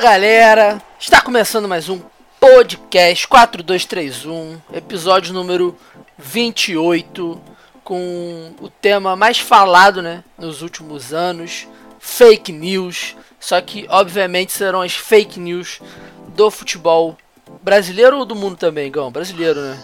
[0.00, 2.00] Fala galera, está começando mais um
[2.40, 5.76] podcast 4231, episódio número
[6.16, 7.38] 28,
[7.84, 11.68] com o tema mais falado né, nos últimos anos,
[11.98, 13.14] fake news.
[13.38, 15.82] Só que, obviamente, serão as fake news
[16.28, 17.18] do futebol
[17.62, 19.12] brasileiro ou do mundo também, Gão?
[19.12, 19.78] Brasileiro, né?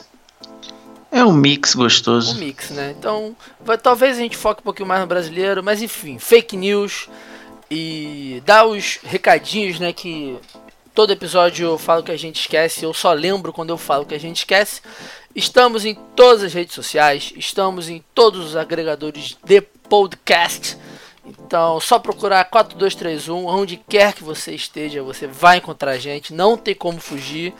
[1.12, 2.36] É um mix gostoso.
[2.36, 2.94] Um mix, né?
[2.98, 7.06] Então, vai, talvez a gente foque um pouquinho mais no brasileiro, mas enfim, fake news
[7.70, 9.92] e dar os recadinhos, né?
[9.92, 10.38] Que
[10.94, 14.14] todo episódio eu falo que a gente esquece, eu só lembro quando eu falo que
[14.14, 14.80] a gente esquece.
[15.34, 20.78] Estamos em todas as redes sociais, estamos em todos os agregadores de podcast.
[21.26, 26.56] Então, só procurar 4231, onde quer que você esteja, você vai encontrar a gente, não
[26.56, 27.52] tem como fugir.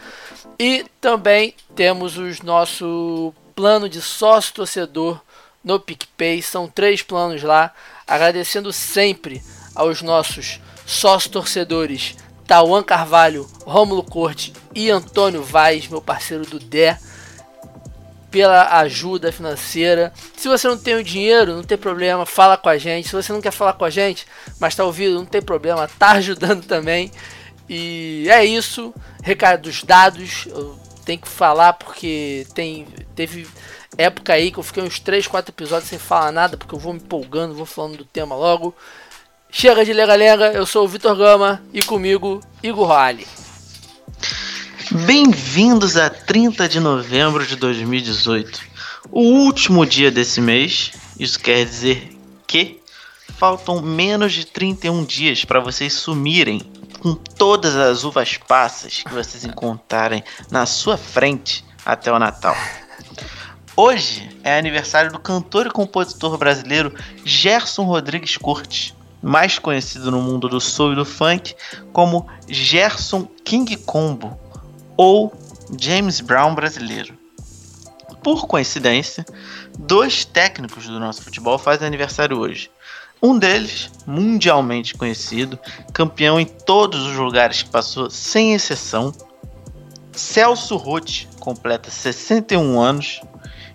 [0.59, 5.20] E também temos o nosso plano de sócio torcedor
[5.62, 7.75] no PicPay, são três planos lá.
[8.06, 9.42] Agradecendo sempre
[9.77, 16.98] aos nossos sócios torcedores Tauan Carvalho, Rômulo Corte e Antônio Vaz, meu parceiro do DÉ
[18.30, 20.12] pela ajuda financeira.
[20.36, 23.08] Se você não tem o dinheiro, não tem problema, fala com a gente.
[23.08, 24.27] Se você não quer falar com a gente,
[24.60, 27.10] mas está ouvindo, não tem problema, tá ajudando também.
[27.69, 28.94] E é isso.
[29.22, 30.47] Recados dados.
[30.47, 33.47] Eu tenho que falar porque tem teve
[33.97, 36.92] época aí que eu fiquei uns 3, 4 episódios sem falar nada, porque eu vou
[36.92, 38.74] me empolgando, vou falando do tema logo.
[39.59, 43.27] Chega de lega-lega, eu sou o Vitor Gama e comigo, Igor Raleigh.
[45.07, 48.61] Bem-vindos a 30 de novembro de 2018,
[49.11, 50.93] o último dia desse mês.
[51.19, 52.15] Isso quer dizer
[52.47, 52.83] que
[53.39, 56.61] faltam menos de 31 dias para vocês sumirem
[57.00, 62.55] com todas as uvas passas que vocês encontrarem na sua frente até o Natal.
[63.75, 68.95] Hoje é aniversário do cantor e compositor brasileiro Gerson Rodrigues Cortes,
[69.26, 71.56] mais conhecido no mundo do soul e do funk
[71.92, 74.38] como Gerson King Combo
[74.97, 75.34] ou
[75.76, 77.12] James Brown brasileiro.
[78.22, 79.26] Por coincidência,
[79.76, 82.70] dois técnicos do nosso futebol fazem aniversário hoje.
[83.20, 85.59] Um deles, mundialmente conhecido,
[85.92, 89.12] campeão em todos os lugares que passou, sem exceção,
[90.12, 93.20] Celso Rotti, completa 61 anos,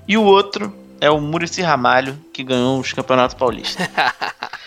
[0.07, 3.85] e o outro é o Murici Ramalho, que ganhou os Campeonatos Paulistas.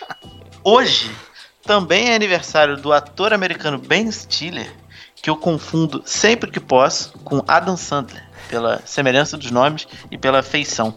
[0.67, 1.15] Hoje
[1.63, 4.73] também é aniversário do ator americano Ben Stiller,
[5.15, 10.43] que eu confundo sempre que posso com Adam Sandler, pela semelhança dos nomes e pela
[10.43, 10.95] feição.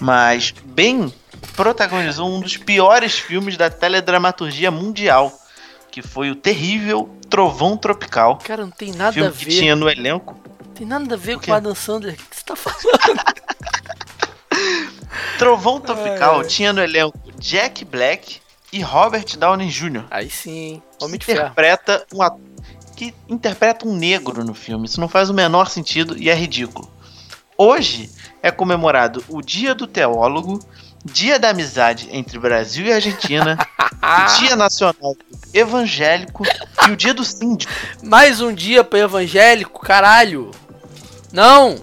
[0.00, 1.12] Mas Ben
[1.54, 5.32] protagonizou um dos piores filmes da teledramaturgia mundial,
[5.92, 8.38] que foi o terrível Trovão Tropical.
[8.38, 9.44] Cara, não tem nada filme a ver.
[9.44, 10.36] que tinha no elenco.
[10.66, 12.14] Não tem nada a ver O com Adam Sandler.
[12.14, 13.20] O que você tá falando?
[15.38, 18.40] Trovão Tropical tinha no elenco Jack Black
[18.72, 20.04] e Robert Downey Jr.
[20.10, 20.82] Aí sim?
[21.00, 21.38] Homem de ferro.
[21.40, 22.38] interpreta um at-
[22.96, 24.86] que interpreta um negro no filme.
[24.86, 26.90] Isso não faz o menor sentido e é ridículo.
[27.56, 28.10] Hoje
[28.42, 30.58] é comemorado o Dia do Teólogo,
[31.04, 33.56] Dia da Amizade entre Brasil e Argentina,
[34.02, 35.16] o Dia Nacional
[35.54, 36.44] Evangélico
[36.86, 37.72] e o Dia do Síndico.
[38.02, 40.50] Mais um dia pro evangélico, caralho.
[41.32, 41.76] Não!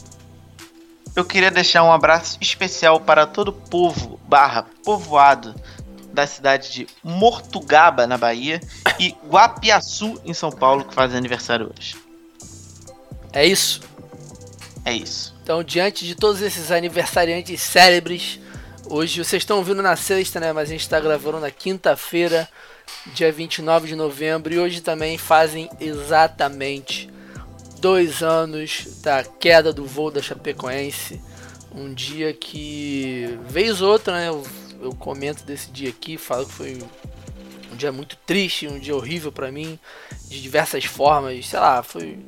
[1.16, 5.56] Eu queria deixar um abraço especial para todo o povo barra povoado
[6.16, 8.59] da cidade de Mortugaba, na Bahia,
[9.00, 11.96] e Guapiaçu, em São Paulo, que fazem aniversário hoje.
[13.31, 13.81] É isso.
[14.86, 15.36] É isso.
[15.44, 18.40] Então, diante de todos esses aniversariantes célebres,
[18.88, 20.54] hoje vocês estão ouvindo na sexta, né?
[20.54, 22.48] Mas a gente está gravando na quinta-feira,
[23.14, 24.54] dia 29 de novembro.
[24.54, 27.10] E hoje também fazem exatamente
[27.80, 31.22] dois anos da queda do voo da Chapecoense.
[31.75, 34.42] Um dia que, vez ou outra, né?
[34.86, 36.84] Eu, comento desse dia aqui, falo que foi
[37.72, 39.80] um dia muito triste, um dia horrível pra mim,
[40.28, 41.48] de diversas formas.
[41.48, 42.20] Sei lá, foi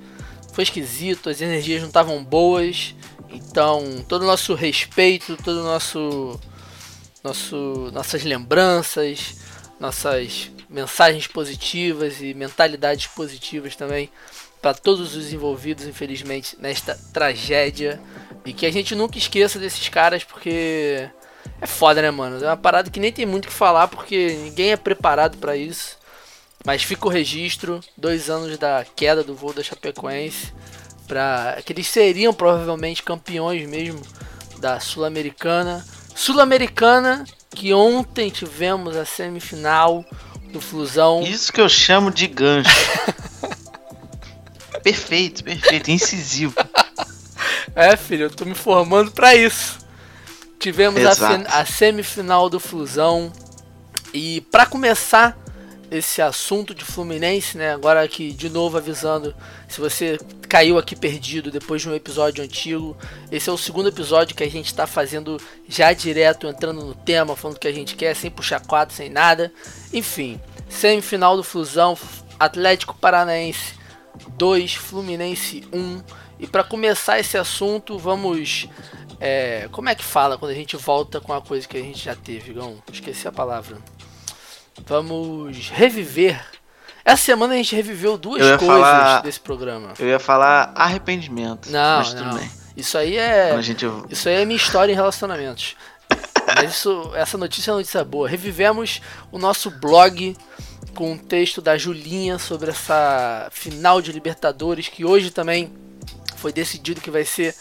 [0.57, 2.95] foi esquisito, as energias não estavam boas.
[3.29, 6.39] Então, todo o nosso respeito, todo o nosso,
[7.23, 9.35] nosso nossas lembranças,
[9.79, 14.09] nossas mensagens positivas e mentalidades positivas também
[14.59, 18.01] para todos os envolvidos, infelizmente, nesta tragédia.
[18.43, 21.07] E que a gente nunca esqueça desses caras, porque
[21.59, 22.43] é foda, né, mano?
[22.43, 25.55] É uma parada que nem tem muito o que falar, porque ninguém é preparado para
[25.55, 25.97] isso.
[26.65, 30.53] Mas fica o registro, dois anos da queda do voo da Chapecoense,
[31.07, 34.01] para que eles seriam provavelmente campeões mesmo
[34.59, 35.85] da Sul-Americana.
[36.15, 40.05] Sul-Americana que ontem tivemos a semifinal
[40.51, 41.21] do Flusão.
[41.21, 42.69] Isso que eu chamo de gancho.
[44.83, 46.53] perfeito, perfeito, incisivo.
[47.75, 49.77] É, filho, eu tô me formando pra isso.
[50.59, 53.31] Tivemos a, a semifinal do Flusão.
[54.13, 55.37] E pra começar
[55.89, 57.73] esse assunto de Fluminense, né?
[57.73, 59.33] Agora aqui de novo avisando,
[59.67, 60.17] se você
[60.49, 62.97] caiu aqui perdido depois de um episódio antigo,
[63.31, 67.35] esse é o segundo episódio que a gente está fazendo já direto, entrando no tema,
[67.35, 69.51] falando o que a gente quer, sem puxar quadro, sem nada.
[69.93, 70.39] Enfim,
[70.69, 71.97] semifinal do Flusão,
[72.39, 73.75] Atlético Paranaense
[74.37, 76.01] 2, Fluminense 1.
[76.39, 78.67] E para começar esse assunto, vamos
[79.19, 82.03] é, como é que fala quando a gente volta com a coisa que a gente
[82.03, 82.77] já teve, Gão?
[82.91, 83.77] Esqueci a palavra.
[84.85, 86.43] Vamos reviver.
[87.03, 89.93] Essa semana a gente reviveu duas coisas falar, desse programa.
[89.97, 91.69] Eu ia falar arrependimento.
[91.71, 92.49] Não, não.
[92.75, 93.59] Isso aí é.
[93.61, 93.85] Gente...
[94.09, 95.75] Isso aí é minha história em relacionamentos.
[96.55, 98.27] Mas isso, essa notícia é uma notícia boa.
[98.27, 100.35] Revivemos o nosso blog
[100.93, 105.71] com um texto da Julinha sobre essa final de Libertadores que hoje também
[106.35, 107.55] foi decidido que vai ser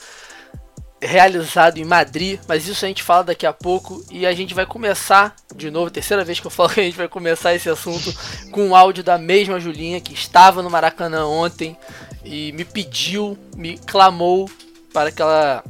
[1.06, 4.66] realizado em Madrid, mas isso a gente fala daqui a pouco e a gente vai
[4.66, 8.14] começar de novo, terceira vez que eu falo que a gente vai começar esse assunto
[8.50, 11.76] com o áudio da mesma Julinha que estava no Maracanã ontem
[12.24, 14.50] e me pediu, me clamou
[14.92, 15.64] para que ela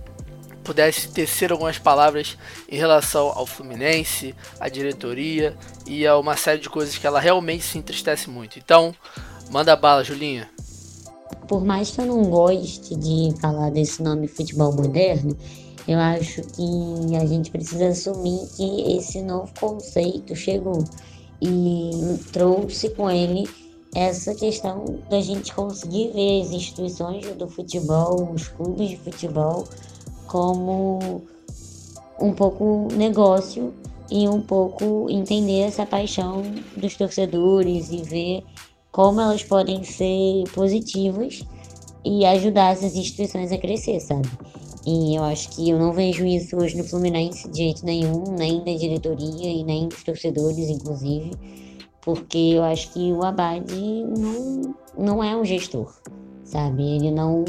[0.65, 2.37] pudesse tecer algumas palavras
[2.69, 5.57] em relação ao Fluminense, à diretoria
[5.87, 8.59] e a uma série de coisas que ela realmente se entristece muito.
[8.59, 8.93] Então,
[9.51, 10.56] manda bala, Julinha
[11.47, 15.37] por mais que eu não goste de falar desse nome futebol moderno,
[15.87, 20.83] eu acho que a gente precisa assumir que esse novo conceito chegou
[21.41, 23.49] e trouxe com ele
[23.95, 29.65] essa questão da gente conseguir ver as instituições do futebol, os clubes de futebol,
[30.27, 31.23] como
[32.21, 33.73] um pouco negócio
[34.11, 36.43] e um pouco entender essa paixão
[36.77, 38.45] dos torcedores e ver
[38.97, 41.45] como elas podem ser positivas
[42.03, 44.27] e ajudar essas instituições a crescer, sabe?
[44.87, 48.65] E eu acho que eu não vejo isso hoje no Fluminense de jeito nenhum, nem
[48.65, 51.31] da diretoria e nem dos torcedores, inclusive,
[52.01, 55.93] porque eu acho que o Abad não, não é um gestor,
[56.43, 56.83] sabe?
[56.83, 57.45] Ele não.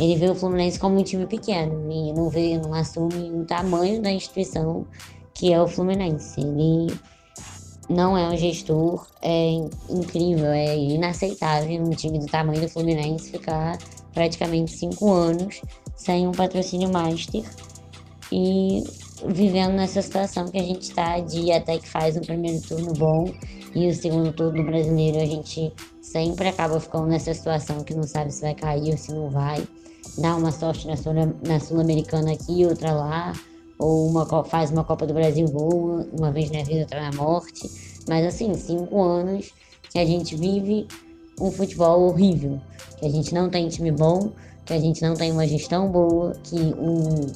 [0.00, 4.02] Ele vê o Fluminense como um time pequeno e não vê, não assume o tamanho
[4.02, 4.84] da instituição
[5.32, 6.40] que é o Fluminense.
[6.40, 6.92] Ele
[7.92, 9.52] não é um gestor é
[9.88, 13.78] incrível, é inaceitável um time do tamanho do Fluminense ficar
[14.12, 15.60] praticamente cinco anos
[15.96, 17.44] sem um patrocínio master
[18.30, 18.82] e
[19.28, 23.32] vivendo nessa situação que a gente está de até que faz um primeiro turno bom
[23.74, 28.32] e o segundo turno brasileiro a gente sempre acaba ficando nessa situação que não sabe
[28.32, 29.66] se vai cair ou se não vai.
[30.18, 33.32] Dá uma sorte na Sul-Americana Sul aqui, outra lá
[33.78, 37.70] ou uma, faz uma Copa do Brasil boa, uma vez na vida, outra na morte.
[38.08, 39.52] Mas assim, cinco anos
[39.90, 40.86] que a gente vive
[41.40, 42.60] um futebol horrível,
[42.98, 44.30] que a gente não tem time bom,
[44.64, 47.26] que a gente não tem uma gestão boa, que o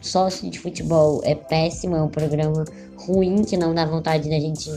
[0.00, 2.64] sócio de futebol é péssimo, é um programa
[2.96, 4.70] ruim que não dá vontade da gente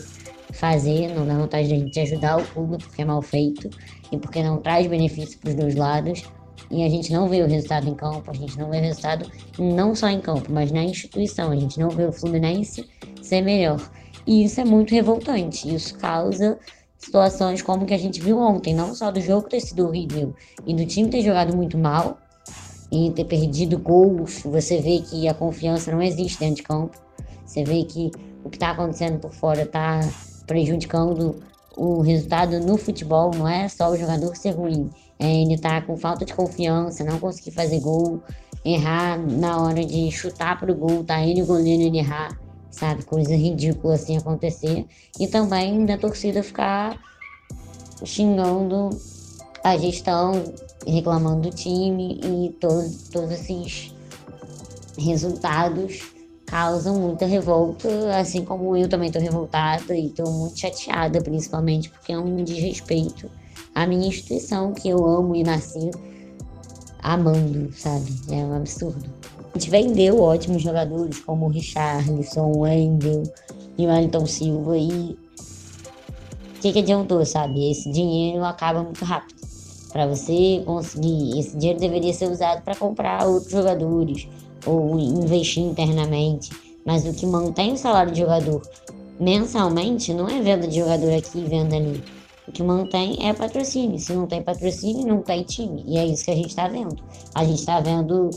[0.51, 3.69] fazer, não dá vontade da gente ajudar o clube porque é mal feito
[4.11, 6.23] e porque não traz benefício para os dois lados
[6.71, 9.29] e a gente não vê o resultado em campo, a gente não vê o resultado
[9.57, 11.51] não só em campo, mas na instituição.
[11.51, 12.87] A gente não vê o Fluminense
[13.21, 13.79] ser melhor.
[14.27, 15.73] E isso é muito revoltante.
[15.73, 16.59] Isso causa
[16.97, 20.35] situações como que a gente viu ontem, não só do jogo ter sido horrível
[20.67, 22.19] e do time ter jogado muito mal
[22.91, 24.43] e ter perdido gols.
[24.43, 26.97] Você vê que a confiança não existe dentro de campo.
[27.45, 28.11] Você vê que
[28.43, 30.01] o que está acontecendo por fora está
[30.45, 31.41] prejudicando
[31.75, 33.31] o resultado no futebol.
[33.33, 37.51] Não é só o jogador ser ruim, ele tá com falta de confiança, não conseguir
[37.51, 38.23] fazer gol,
[38.63, 42.39] errar na hora de chutar pro gol, tá ele o goleiro ele errar,
[42.71, 43.03] sabe?
[43.03, 44.85] Coisa ridícula assim acontecer.
[45.19, 46.97] E também da torcida ficar
[48.05, 48.89] xingando
[49.63, 50.31] a gestão,
[50.87, 53.93] reclamando do time e todos, todos esses
[54.97, 56.13] resultados
[56.45, 62.13] causam muita revolta, assim como eu também tô revoltada e tô muito chateada, principalmente porque
[62.13, 63.29] é um desrespeito
[63.79, 65.89] a minha instituição que eu amo e nasci
[67.01, 68.11] amando, sabe?
[68.29, 69.05] É um absurdo.
[69.37, 73.23] A gente vendeu ótimos jogadores como Richarlison, Wendel
[73.77, 77.71] e Wellington Silva e o que, que adiantou, sabe?
[77.71, 79.39] Esse dinheiro acaba muito rápido.
[79.93, 84.27] Para você conseguir, esse dinheiro deveria ser usado para comprar outros jogadores
[84.65, 86.51] ou investir internamente.
[86.85, 88.61] Mas o que mantém o salário de jogador
[89.17, 92.18] mensalmente não é venda de jogador aqui e venda ali
[92.49, 93.99] o que mantém é patrocínio.
[93.99, 95.83] Se não tem patrocínio, não tem time.
[95.87, 96.97] E é isso que a gente está vendo.
[97.33, 98.29] A gente está vendo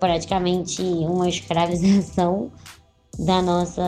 [0.00, 2.50] praticamente uma escravização
[3.18, 3.82] da nossa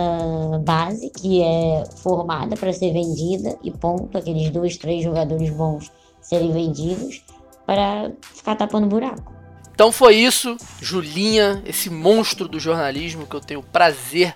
[0.65, 5.91] base, que é formada para ser vendida, e ponto, aqueles dois, três jogadores bons
[6.21, 7.25] serem vendidos
[7.67, 9.33] para ficar tapando buraco.
[9.75, 14.35] Então foi isso, Julinha, esse monstro do jornalismo que eu tenho o prazer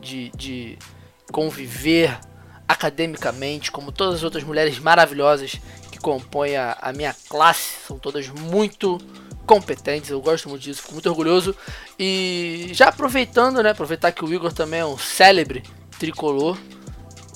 [0.00, 0.76] de, de
[1.32, 2.18] conviver
[2.68, 7.86] academicamente, como todas as outras mulheres maravilhosas que compõem a, a minha classe.
[7.86, 8.98] São todas muito
[9.46, 11.54] competentes, eu gosto muito disso, fico muito orgulhoso.
[11.98, 15.62] E já aproveitando, né, aproveitar que o Igor também é um célebre
[15.98, 16.58] tricolor,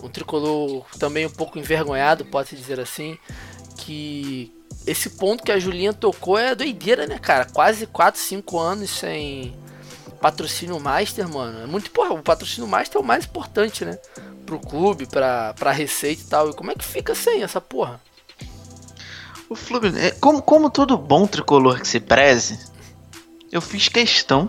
[0.03, 3.17] um tricolor também um pouco envergonhado, pode-se dizer assim,
[3.77, 4.53] que
[4.87, 7.45] esse ponto que a Julinha tocou é doideira, né, cara?
[7.45, 9.55] Quase 4, 5 anos sem
[10.21, 11.63] patrocínio Master, mano.
[11.63, 13.99] É muito, porra, o patrocínio Master é o mais importante, né?
[14.45, 16.51] Pro clube, pra, pra receita e tal.
[16.51, 18.01] E como é que fica sem essa porra?
[19.49, 22.59] O Fluminense, é, como, como todo bom tricolor que se preze,
[23.51, 24.49] eu fiz questão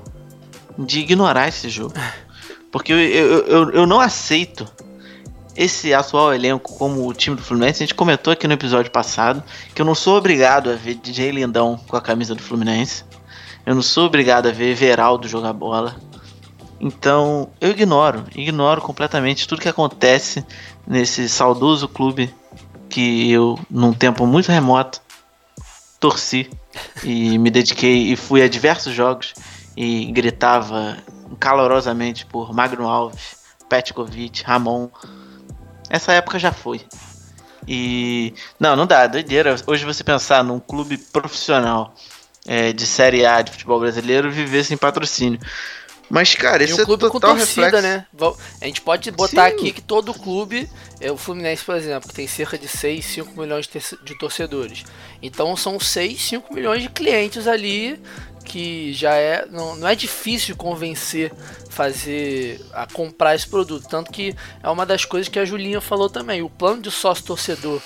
[0.77, 1.93] de ignorar esse jogo.
[2.71, 4.67] Porque eu, eu, eu, eu não aceito
[5.55, 7.83] esse atual elenco como o time do Fluminense.
[7.83, 11.31] A gente comentou aqui no episódio passado que eu não sou obrigado a ver DJ
[11.31, 13.03] Lindão com a camisa do Fluminense.
[13.65, 15.95] Eu não sou obrigado a ver Everaldo jogar bola.
[16.79, 20.43] Então eu ignoro, ignoro completamente tudo que acontece
[20.87, 22.33] nesse saudoso clube
[22.89, 24.99] que eu, num tempo muito remoto,
[25.99, 26.49] torci
[27.03, 29.33] e me dediquei e fui a diversos jogos
[29.77, 30.97] e gritava
[31.39, 33.37] calorosamente por Magno Alves,
[33.69, 34.89] Petkovic, Ramon.
[35.89, 36.81] Essa época já foi.
[37.67, 39.55] E não, não dá, doideira.
[39.67, 41.93] Hoje você pensar num clube profissional
[42.45, 45.39] é, de Série A de futebol brasileiro viver sem patrocínio.
[46.11, 47.87] Mas, cara, esse um é clube total com torcida, reflexo.
[47.87, 48.05] né?
[48.59, 49.55] A gente pode botar Sim.
[49.55, 50.69] aqui que todo clube,
[50.99, 53.69] é, o Fluminense, por exemplo, que tem cerca de 6, 5 milhões
[54.03, 54.83] de torcedores.
[55.21, 57.97] Então são 6, 5 milhões de clientes ali
[58.43, 59.45] que já é.
[59.49, 61.31] Não, não é difícil convencer
[61.69, 63.87] fazer a comprar esse produto.
[63.87, 66.41] Tanto que é uma das coisas que a Julinha falou também.
[66.41, 67.81] O plano de sócio torcedor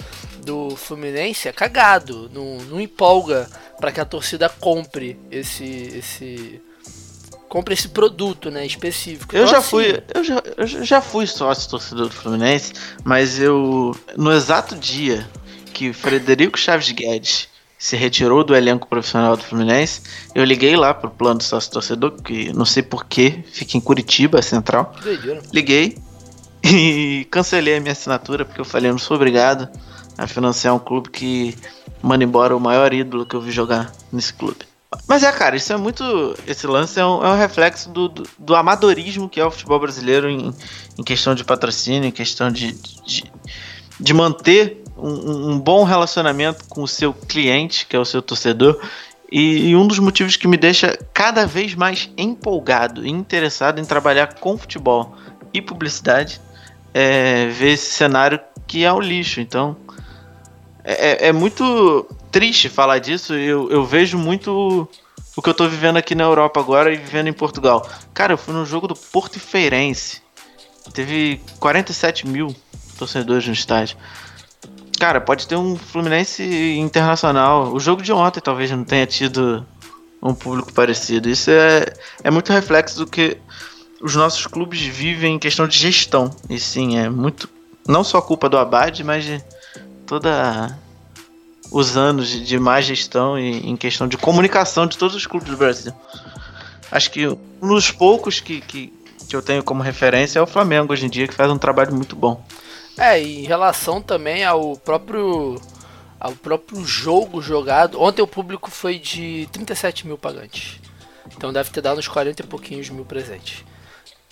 [0.45, 2.29] do Fluminense é cagado.
[2.33, 3.49] Não, não empolga
[3.79, 5.63] para que a torcida compre esse.
[5.97, 6.61] esse
[7.49, 9.33] compre esse produto, né, específico.
[9.35, 12.73] Eu Então, já assim, fui, eu já, eu já- fui sócio torcedor do Fluminense,
[13.03, 15.25] mas eu no exato dia
[15.73, 17.47] que Frederico Chaves Guedes
[17.77, 20.01] se retirou do elenco profissional do Fluminense,
[20.33, 24.93] eu liguei lá pro plano sócio torcedor, que não sei porquê, fica em Curitiba, central.
[25.01, 25.41] Doideira.
[25.53, 25.97] Liguei
[26.65, 29.69] e cancelei a minha assinatura porque eu falei, eu não sou obrigado
[30.17, 31.55] a financiar um clube que
[32.01, 34.65] manda embora o maior ídolo que eu vi jogar nesse clube.
[35.07, 36.03] Mas é, cara, isso é muito.
[36.47, 39.79] Esse lance é um, é um reflexo do, do, do amadorismo que é o futebol
[39.79, 40.53] brasileiro em,
[40.97, 42.71] em questão de patrocínio, em questão de,
[43.05, 43.23] de,
[43.99, 48.79] de manter um, um bom relacionamento com o seu cliente, que é o seu torcedor.
[49.31, 53.85] E, e um dos motivos que me deixa cada vez mais empolgado e interessado em
[53.85, 55.15] trabalhar com futebol
[55.53, 56.39] e publicidade
[56.93, 59.41] é ver esse cenário que é o lixo.
[59.41, 59.75] Então
[60.85, 63.33] é, é muito triste falar disso.
[63.33, 64.87] Eu, eu vejo muito
[65.35, 67.89] o que eu tô vivendo aqui na Europa agora e vivendo em Portugal.
[68.13, 70.21] Cara, eu fui no jogo do Porto e Feirense.
[70.93, 72.55] Teve 47 mil
[72.97, 73.97] torcedores no estádio.
[74.99, 76.43] Cara, pode ter um Fluminense
[76.77, 77.73] internacional.
[77.73, 79.65] O jogo de ontem talvez não tenha tido
[80.21, 81.29] um público parecido.
[81.29, 81.85] Isso é,
[82.23, 83.37] é muito reflexo do que
[84.01, 86.29] os nossos clubes vivem em questão de gestão.
[86.49, 87.49] E sim, é muito.
[87.87, 89.43] Não só culpa do Abad, mas de
[90.05, 90.77] toda
[91.71, 95.57] os anos de, má gestão e em questão de comunicação de todos os clubes do
[95.57, 95.93] Brasil.
[96.91, 98.93] Acho que um dos poucos que, que,
[99.27, 101.93] que eu tenho como referência é o Flamengo hoje em dia, que faz um trabalho
[101.93, 102.43] muito bom.
[102.97, 105.59] É, e em relação também ao próprio
[106.17, 110.79] ao próprio jogo jogado, ontem o público foi de 37 mil pagantes.
[111.35, 113.63] Então deve ter dado uns 40 e pouquinhos mil presentes.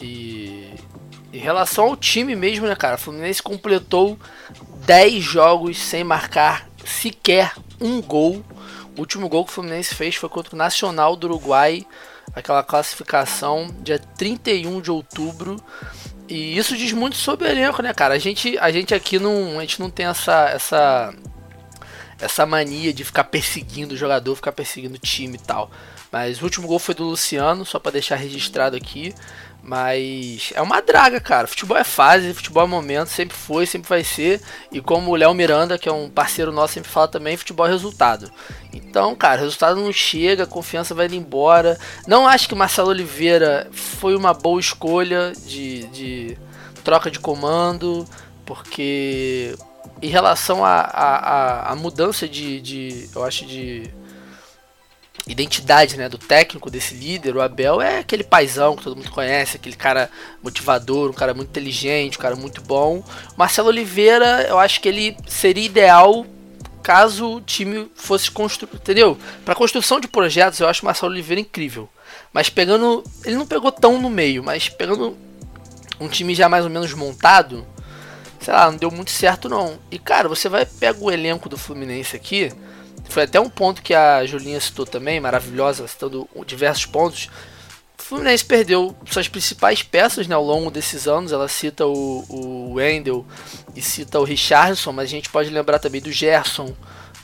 [0.01, 0.73] E
[1.33, 2.95] em relação ao time mesmo, né, cara?
[2.95, 4.19] O Fluminense completou
[4.85, 8.45] 10 jogos sem marcar sequer um gol.
[8.95, 11.85] O último gol que o Fluminense fez foi contra o Nacional do Uruguai,
[12.35, 15.57] aquela classificação, dia 31 de outubro.
[16.29, 18.13] E isso diz muito sobre o elenco, né, cara?
[18.13, 21.15] A gente, a gente aqui não, a gente não tem essa, essa,
[22.19, 25.71] essa mania de ficar perseguindo o jogador, ficar perseguindo o time e tal.
[26.11, 29.15] Mas o último gol foi do Luciano, só para deixar registrado aqui.
[29.65, 31.47] Mas é uma draga, cara.
[31.47, 34.41] Futebol é fase, futebol é momento, sempre foi, sempre vai ser.
[34.69, 37.69] E como o Léo Miranda, que é um parceiro nosso, sempre fala também, futebol é
[37.69, 38.29] resultado.
[38.73, 41.79] Então, cara, resultado não chega, a confiança vai indo embora.
[42.05, 46.37] Não acho que Marcelo Oliveira foi uma boa escolha de, de
[46.83, 48.05] troca de comando,
[48.45, 49.55] porque
[50.01, 53.89] em relação à a, a, a, mudança de, de, eu acho, de
[55.27, 59.55] identidade né, do técnico, desse líder, o Abel é aquele paizão que todo mundo conhece,
[59.55, 60.09] aquele cara
[60.41, 63.03] motivador, um cara muito inteligente, um cara muito bom.
[63.37, 66.25] Marcelo Oliveira, eu acho que ele seria ideal
[66.81, 69.17] caso o time fosse construído, entendeu?
[69.45, 71.89] Para construção de projetos, eu acho o Marcelo Oliveira incrível.
[72.33, 75.15] Mas pegando, ele não pegou tão no meio, mas pegando
[75.99, 77.65] um time já mais ou menos montado,
[78.41, 79.79] sei lá, não deu muito certo não.
[79.89, 82.51] E cara, você vai pega o elenco do Fluminense aqui,
[83.09, 87.29] foi até um ponto que a Julinha citou também, maravilhosa, citando diversos pontos.
[87.99, 91.31] O Fluminense perdeu suas principais peças né, ao longo desses anos.
[91.31, 93.25] Ela cita o, o Wendel
[93.75, 96.73] e cita o Richardson, mas a gente pode lembrar também do Gerson,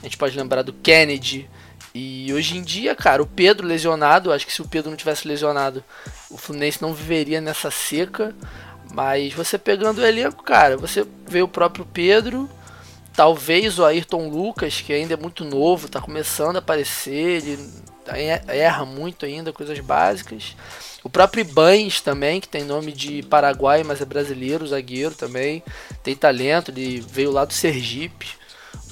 [0.00, 1.48] a gente pode lembrar do Kennedy.
[1.94, 5.26] E hoje em dia, cara, o Pedro lesionado, acho que se o Pedro não tivesse
[5.26, 5.84] lesionado,
[6.30, 8.34] o Fluminense não viveria nessa seca.
[8.92, 12.48] Mas você pegando o elenco, cara, você vê o próprio Pedro,
[13.14, 17.58] talvez o Ayrton Lucas, que ainda é muito novo, está começando a aparecer, ele
[18.48, 20.56] erra muito ainda, coisas básicas.
[21.02, 25.62] O próprio Ibanes também, que tem nome de Paraguai, mas é brasileiro, zagueiro também,
[26.02, 28.28] tem talento, ele veio lá do Sergipe,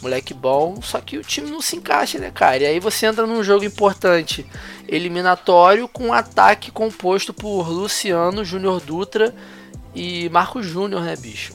[0.01, 2.63] moleque bom, só que o time não se encaixa, né, cara?
[2.63, 4.47] E aí você entra num jogo importante,
[4.89, 9.35] eliminatório, com um ataque composto por Luciano, Júnior Dutra
[9.95, 11.53] e Marcos Júnior, né, bicho?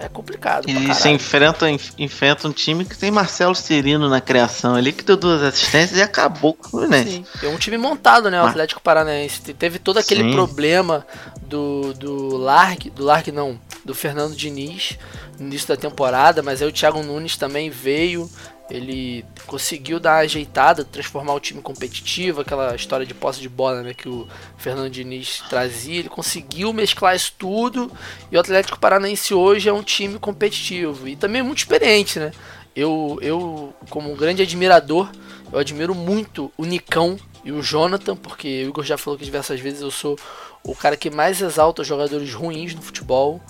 [0.00, 0.68] É complicado.
[0.68, 1.66] E você enfrenta,
[1.98, 6.02] enfrenta um time que tem Marcelo Cirino na criação ali, que deu duas assistências e
[6.02, 7.22] acabou com o Fluminense.
[7.42, 8.42] É um time montado, né?
[8.42, 9.40] O Atlético Paranaense.
[9.52, 10.32] Teve todo aquele Sim.
[10.32, 11.06] problema
[11.42, 14.98] do, do Largue, do Largue não, do Fernando Diniz
[15.38, 18.30] no início da temporada, mas aí o Thiago Nunes também veio
[18.70, 23.82] ele conseguiu dar uma ajeitada, transformar o time competitivo, aquela história de posse de bola
[23.82, 25.98] né, que o Fernando Diniz trazia.
[25.98, 27.90] Ele conseguiu mesclar isso tudo
[28.30, 32.20] e o Atlético Paranaense hoje é um time competitivo e também muito experiente.
[32.20, 32.30] Né?
[32.74, 35.10] Eu, eu, como um grande admirador,
[35.52, 39.58] eu admiro muito o Nicão e o Jonathan, porque o Igor já falou que diversas
[39.58, 40.16] vezes eu sou
[40.62, 43.40] o cara que mais exalta jogadores ruins no futebol.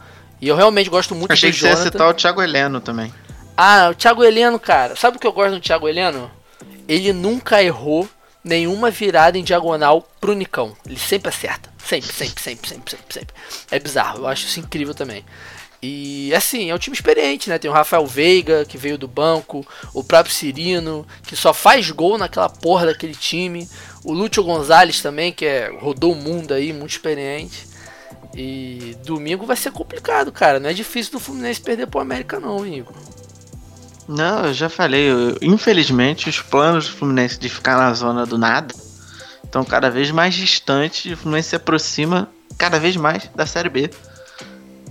[0.41, 1.75] E eu realmente gosto muito Achei do Jonathan.
[1.75, 3.13] Achei que você ia citar o Thiago Heleno também.
[3.57, 4.97] Ah, o Thiago Heleno, cara.
[4.97, 6.31] Sabe o que eu gosto do Thiago Heleno?
[6.89, 8.09] Ele nunca errou
[8.43, 10.77] nenhuma virada em diagonal pro Nicão.
[10.87, 11.71] Ele sempre acerta.
[11.79, 13.35] Sempre, sempre, sempre, sempre, sempre, sempre.
[13.71, 14.21] É bizarro.
[14.21, 15.25] Eu acho isso incrível também.
[15.83, 17.59] E assim, é um time experiente, né?
[17.59, 22.19] Tem o Rafael Veiga, que veio do banco, o próprio Cirino, que só faz gol
[22.19, 23.69] naquela porra daquele time.
[24.05, 27.67] O Lúcio Gonzalez também, que é, rodou o mundo aí, muito experiente.
[28.35, 30.61] E domingo vai ser complicado, cara.
[30.61, 32.95] Não é difícil do Fluminense perder pro América, não, Igor.
[34.11, 35.09] Não, eu já falei.
[35.09, 38.75] Eu, infelizmente, os planos do Fluminense de ficar na zona do nada
[39.45, 41.13] estão cada vez mais distantes.
[41.13, 43.89] O Fluminense se aproxima cada vez mais da Série B.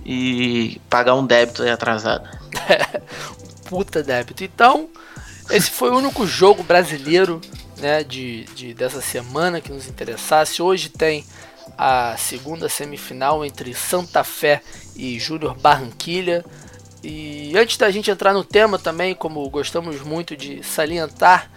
[0.06, 2.26] E pagar um débito aí atrasado.
[3.68, 4.42] Puta débito.
[4.42, 4.88] Então,
[5.50, 7.42] esse foi o único jogo brasileiro
[7.76, 10.62] né, de, de, dessa semana que nos interessasse.
[10.62, 11.26] Hoje tem
[11.76, 14.62] a segunda semifinal entre Santa Fé
[14.96, 16.42] e Júnior Barranquilha.
[17.02, 21.50] E antes da gente entrar no tema também, como gostamos muito de salientar,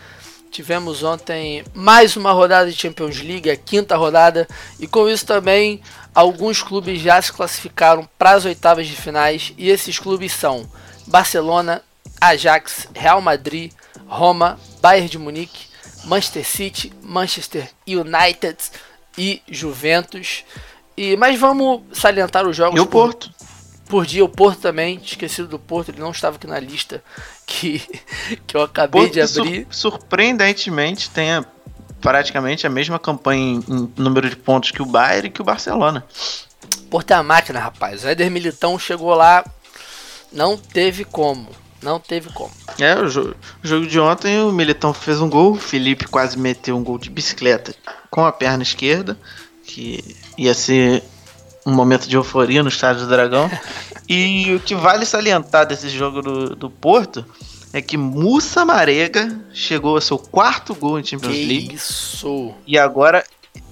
[0.50, 4.48] tivemos ontem mais uma rodada de Champions League, a quinta rodada,
[4.80, 5.82] e com isso também
[6.14, 10.70] alguns clubes já se classificaram para as oitavas de finais, e esses clubes são
[11.08, 11.82] Barcelona,
[12.22, 13.74] Ajax, Real Madrid,
[14.08, 15.68] Roma, Bayern de Munique,
[16.06, 18.58] Manchester City, Manchester United
[19.18, 20.46] e Juventus.
[20.96, 22.78] E mas vamos salientar os jogos.
[22.78, 23.32] E o Porto
[23.94, 24.26] por dia.
[24.26, 27.04] O Porto também, esquecido do Porto, ele não estava aqui na lista
[27.46, 27.78] que,
[28.48, 29.68] que eu acabei Porto de abrir.
[29.70, 31.46] Sur surpreendentemente tem
[32.02, 36.04] praticamente a mesma campanha em, número de pontos que o Bayern e que o Barcelona.
[36.90, 38.04] Porto é a máquina, rapaz.
[38.04, 39.46] O Éder Militão chegou lá,
[40.32, 41.48] não teve como.
[41.80, 42.52] Não teve como.
[42.80, 46.36] É, o jogo, o jogo de ontem o Militão fez um gol, o Felipe quase
[46.40, 47.76] meteu um gol de bicicleta
[48.10, 49.16] com a perna esquerda,
[49.64, 50.04] que
[50.36, 51.04] ia ser
[51.65, 53.49] um momento de euforia no Estádio do Dragão.
[54.08, 57.26] e o que vale salientar desse jogo do, do Porto
[57.71, 61.76] é que Mussa Marega chegou ao seu quarto gol em Champions que League.
[61.76, 62.54] Isso!
[62.67, 63.23] E agora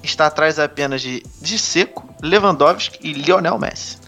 [0.02, 4.01] está atrás apenas de, de Seco, Lewandowski e Lionel Messi.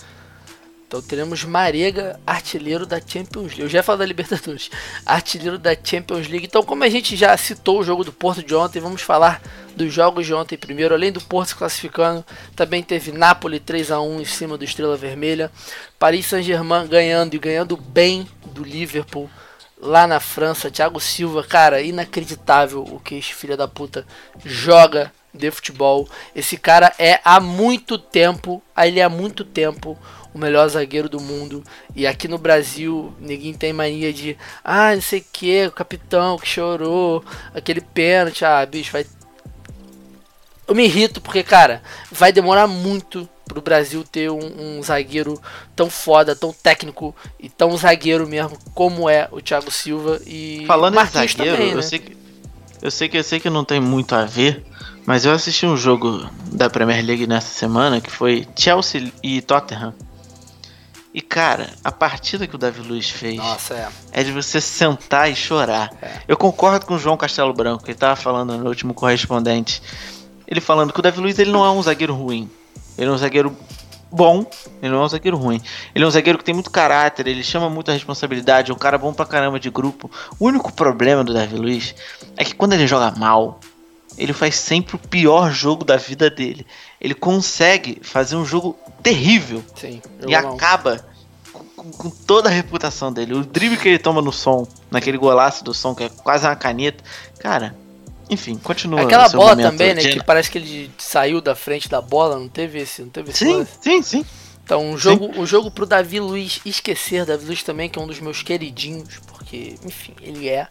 [0.93, 3.61] Então teremos Marega, artilheiro da Champions League.
[3.61, 4.69] Eu já ia falar da Libertadores.
[5.03, 6.45] Artilheiro da Champions League.
[6.45, 9.41] Então, como a gente já citou o jogo do Porto de ontem, vamos falar
[9.75, 10.93] dos jogos de ontem primeiro.
[10.93, 12.23] Além do Porto se classificando,
[12.55, 15.51] também teve Napoli 3 a 1 em cima do Estrela Vermelha.
[15.97, 19.27] Paris Saint-Germain ganhando e ganhando bem do Liverpool
[19.81, 20.69] lá na França.
[20.69, 24.05] Thiago Silva, cara, inacreditável o que este filho da puta
[24.45, 26.07] joga de futebol.
[26.35, 29.97] Esse cara é há muito tempo, ele é há muito tempo
[30.33, 31.63] o melhor zagueiro do mundo.
[31.95, 36.37] E aqui no Brasil, ninguém tem mania de, ah, não sei o que, o capitão
[36.37, 39.05] que chorou, aquele pênalti, ah, bicho, vai.
[40.67, 45.39] Eu me irrito porque, cara, vai demorar muito pro Brasil ter um, um, zagueiro
[45.75, 50.97] tão foda, tão técnico e tão zagueiro mesmo como é o Thiago Silva e falando
[50.97, 51.77] em zagueiro, também, né?
[51.77, 52.17] eu sei que
[52.81, 54.61] eu sei que eu sei que não tem muito a ver,
[55.05, 59.93] mas eu assisti um jogo da Premier League nessa semana que foi Chelsea e Tottenham.
[61.13, 64.21] E cara, a partida que o Davi Luiz fez Nossa, é.
[64.21, 65.91] é de você sentar e chorar.
[66.01, 66.21] É.
[66.27, 69.81] Eu concordo com o João Castelo Branco, que ele tava falando no último correspondente.
[70.47, 72.49] Ele falando que o Davi Luiz ele não é um zagueiro ruim.
[72.97, 73.55] Ele é um zagueiro
[74.11, 74.45] bom,
[74.81, 75.61] ele não é um zagueiro ruim.
[75.93, 78.97] Ele é um zagueiro que tem muito caráter, ele chama muita responsabilidade, é um cara
[78.97, 80.09] bom pra caramba de grupo.
[80.39, 81.93] O único problema do Davi Luiz
[82.35, 83.59] é que quando ele joga mal,
[84.17, 86.65] ele faz sempre o pior jogo da vida dele.
[87.03, 90.01] Ele consegue fazer um jogo terrível Sim.
[90.25, 91.05] e acaba
[91.51, 93.33] com, com- toda a reputação dele.
[93.33, 96.55] O drible que ele toma no som, naquele golaço do som, que é quase uma
[96.55, 97.03] caneta.
[97.39, 97.75] Cara,
[98.29, 99.01] enfim, continua.
[99.01, 100.01] Aquela bola momento, também, né?
[100.01, 103.39] Que parece que ele saiu da frente da bola, não teve esse, não teve esse
[103.45, 103.71] Sim, lance?
[103.81, 104.25] sim, sim.
[104.63, 107.25] Então, um jogo, um jogo pro Davi Luiz esquecer.
[107.25, 110.69] Davi Luiz também, que é um dos meus queridinhos, porque, enfim, ele é.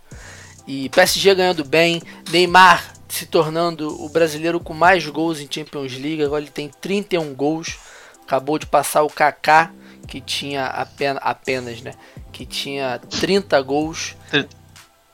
[0.66, 2.00] E PSG ganhando bem.
[2.30, 6.24] Neymar se tornando o brasileiro com mais gols em Champions League.
[6.24, 7.78] Agora ele tem 31 gols.
[8.22, 9.70] Acabou de passar o Kaká,
[10.08, 11.92] que tinha apenas, apenas né?
[12.32, 14.16] Que tinha 30 gols.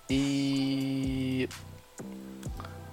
[0.08, 1.48] E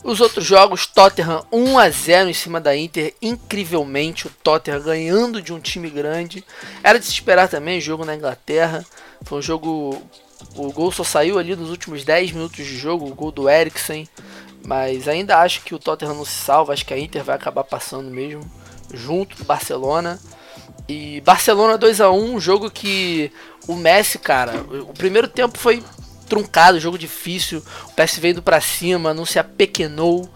[0.03, 5.39] os outros jogos, Tottenham 1 a 0 em cima da Inter, incrivelmente o Tottenham ganhando
[5.39, 6.43] de um time grande.
[6.81, 8.83] Era de se esperar também, jogo na Inglaterra.
[9.21, 10.01] Foi um jogo
[10.55, 14.07] o gol só saiu ali nos últimos 10 minutos de jogo, o gol do Eriksen,
[14.65, 17.63] mas ainda acho que o Tottenham não se salva, acho que a Inter vai acabar
[17.63, 18.43] passando mesmo
[18.93, 20.19] junto do Barcelona.
[20.88, 23.32] E Barcelona 2 a 1, um jogo que
[23.67, 25.84] o Messi, cara, o primeiro tempo foi
[26.28, 27.63] truncado, jogo difícil.
[27.88, 30.30] O PSV indo pra cima, não se apequenou.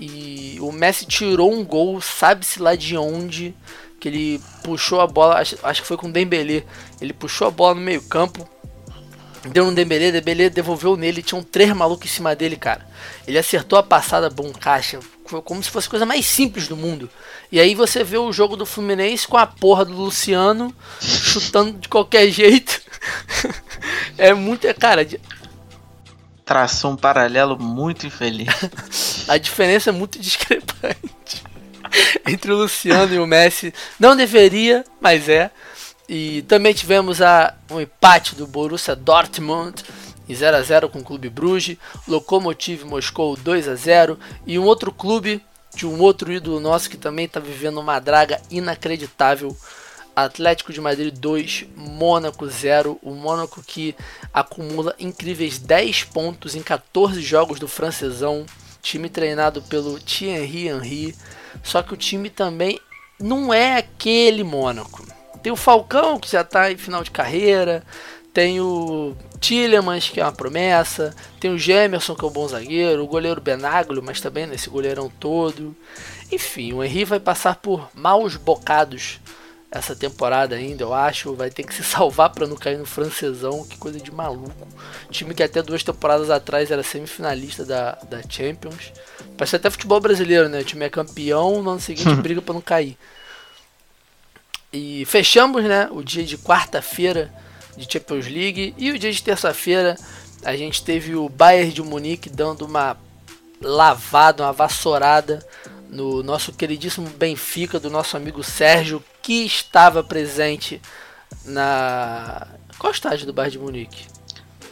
[0.00, 3.54] E o Messi tirou um gol, sabe-se lá de onde.
[4.00, 6.64] Que ele puxou a bola, acho, acho que foi com o Dembélé.
[7.00, 8.48] Ele puxou a bola no meio-campo,
[9.50, 12.86] deu um Dembélé, Dembélé devolveu nele, tinham três malucos em cima dele, cara.
[13.26, 16.76] Ele acertou a passada bom caixa, foi como se fosse a coisa mais simples do
[16.76, 17.10] mundo.
[17.50, 21.88] E aí você vê o jogo do Fluminense com a porra do Luciano chutando de
[21.88, 22.80] qualquer jeito.
[24.18, 25.06] é muito, cara,
[26.44, 28.48] Traçou um paralelo muito infeliz.
[29.26, 31.42] a diferença é muito discrepante
[32.26, 33.72] entre o Luciano e o Messi.
[33.98, 35.50] Não deveria, mas é.
[36.08, 39.82] E também tivemos a, um empate do Borussia Dortmund
[40.28, 41.76] em 0 a 0 com o Clube Bruges,
[42.08, 45.42] Lokomotiv Moscou 2 a 0 e um outro clube
[45.74, 49.56] de um outro ídolo nosso que também está vivendo uma draga inacreditável.
[50.14, 52.98] Atlético de Madrid 2, Mônaco 0.
[53.02, 53.96] O Mônaco que
[54.32, 58.46] acumula incríveis 10 pontos em 14 jogos do francesão.
[58.80, 61.16] Time treinado pelo Thierry Henry.
[61.64, 62.78] Só que o time também
[63.18, 65.04] não é aquele Mônaco.
[65.44, 67.84] Tem o Falcão, que já está em final de carreira.
[68.32, 71.14] Tem o Tillemans, que é uma promessa.
[71.38, 73.04] Tem o Gemerson, que é um bom zagueiro.
[73.04, 75.76] O goleiro Benaglio, mas também nesse goleirão todo.
[76.32, 79.20] Enfim, o Henry vai passar por maus bocados
[79.70, 81.34] essa temporada ainda, eu acho.
[81.34, 83.66] Vai ter que se salvar para não cair no francesão.
[83.66, 84.66] Que coisa de maluco.
[85.10, 88.94] Time que até duas temporadas atrás era semifinalista da, da Champions.
[89.36, 90.60] Parece até futebol brasileiro, né?
[90.60, 92.96] O time é campeão, no ano seguinte briga para não cair.
[94.74, 97.32] E fechamos, né, o dia de quarta-feira
[97.76, 99.96] de Champions League e o dia de terça-feira
[100.44, 102.96] a gente teve o Bayern de Munique dando uma
[103.62, 105.46] lavada, uma vassourada
[105.88, 110.82] no nosso queridíssimo Benfica do nosso amigo Sérgio que estava presente
[111.44, 114.06] na qual estádio do Bayern de Munique?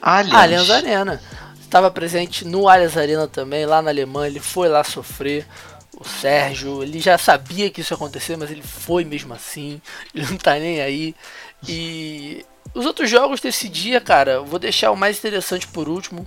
[0.01, 0.35] Allianz.
[0.35, 1.23] Allianz Arena.
[1.61, 5.47] Estava presente no Allianz Arena também, lá na Alemanha, ele foi lá sofrer.
[6.03, 9.81] O Sérgio, ele já sabia que isso ia acontecer, mas ele foi mesmo assim.
[10.13, 11.15] Ele não tá nem aí.
[11.69, 16.27] E os outros jogos desse dia, cara, vou deixar o mais interessante por último.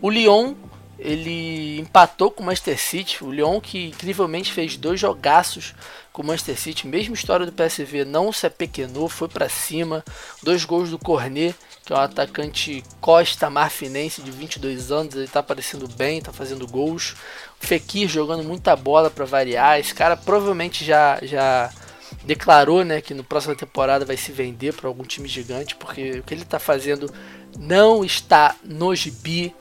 [0.00, 0.54] O Lyon,
[0.96, 3.24] ele empatou com o Manchester City.
[3.24, 5.74] O Lyon que incrivelmente fez dois jogaços
[6.12, 10.04] com o Manchester City, mesma história do PSV, não se apequenou, foi para cima.
[10.40, 11.56] Dois gols do Cornet,
[11.86, 16.66] que é um atacante Costa Marfinense de 22 anos, ele tá aparecendo bem, tá fazendo
[16.66, 17.14] gols.
[17.62, 19.78] O Fekir jogando muita bola para variar.
[19.78, 21.70] Esse cara provavelmente já já
[22.24, 26.22] declarou, né, que no próxima temporada vai se vender para algum time gigante, porque o
[26.24, 27.08] que ele tá fazendo
[27.56, 29.54] não está no gibi.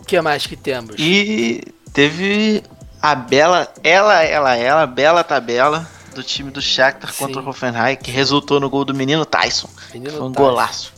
[0.00, 0.96] O que mais que temos?
[0.98, 2.64] E teve
[3.00, 7.18] a bela, ela, ela, ela, bela tabela do time do Shakhtar Sim.
[7.24, 9.70] contra o Hoffenheim, que resultou no gol do menino Tyson.
[9.92, 10.44] Menino Foi um Tyson.
[10.44, 10.92] golaço.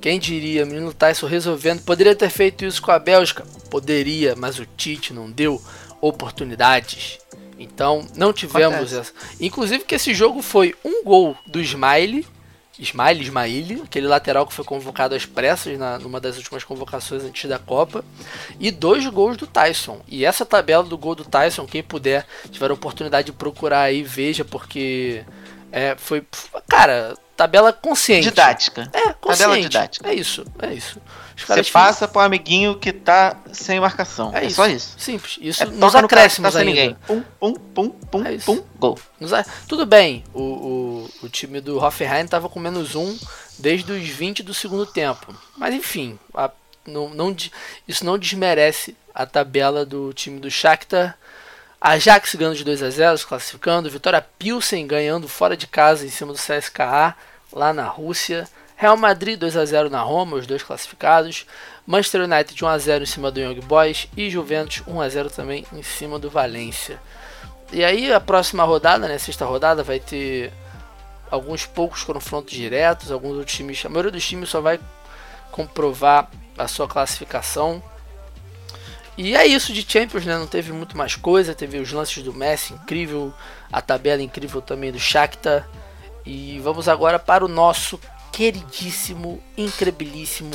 [0.00, 1.82] Quem diria, menino Tyson resolvendo.
[1.82, 3.44] Poderia ter feito isso com a Bélgica?
[3.70, 5.60] Poderia, mas o Tite não deu
[6.00, 7.18] oportunidades.
[7.58, 8.96] Então não tivemos Acontece.
[8.98, 9.12] essa.
[9.40, 12.26] Inclusive que esse jogo foi um gol do Smiley.
[12.78, 17.48] Smiley, Ismaili, aquele lateral que foi convocado às pressas na, numa das últimas convocações antes
[17.48, 18.04] da Copa,
[18.58, 20.00] e dois gols do Tyson.
[20.08, 24.02] E essa tabela do gol do Tyson, quem puder, tiver a oportunidade de procurar aí,
[24.02, 25.24] veja, porque
[25.74, 26.22] É, foi.
[26.68, 28.28] Cara, tabela consciente.
[28.28, 28.90] Didática.
[28.92, 29.38] É, consciente.
[29.38, 30.10] Tabela didática.
[30.10, 31.00] É isso, é isso.
[31.46, 34.30] Você passa pro amiguinho que tá sem marcação.
[34.34, 34.94] É, só isso.
[34.98, 35.38] Simples.
[35.40, 36.70] Isso É, nos tá acréscimos sem ainda.
[36.70, 36.96] ninguém.
[37.06, 38.98] Pum, pum, pum, pum, É pum, gol.
[39.68, 43.16] Tudo bem, o, o, o time do Hoffenheim tava com menos um
[43.58, 45.34] desde os 20 do segundo tempo.
[45.56, 46.50] Mas enfim, a-
[46.86, 47.36] não, não
[47.86, 51.16] isso não desmerece a tabela do time do Shakhtar.
[51.80, 53.90] Ajax ganhando de 2 a 0 se classificando.
[53.90, 57.16] Vitória Pilsen ganhando fora de casa em cima do CSKA
[57.52, 58.48] lá na Rússia.
[58.82, 61.46] Real Madrid 2 a 0 na Roma, os dois classificados.
[61.86, 65.30] Manchester United 1 a 0 em cima do Young Boys e Juventus 1 a 0
[65.30, 67.00] também em cima do Valência.
[67.72, 70.52] E aí a próxima rodada, né, sexta rodada, vai ter
[71.30, 74.80] alguns poucos confrontos diretos, alguns outros times, a maioria dos times só vai
[75.52, 77.80] comprovar a sua classificação.
[79.16, 80.36] E é isso de Champions, né?
[80.36, 83.32] Não teve muito mais coisa, teve os lances do Messi incrível,
[83.72, 85.68] a tabela incrível também do Shakhtar.
[86.26, 87.98] E vamos agora para o nosso
[88.32, 90.50] queridíssimo, increbilíssimo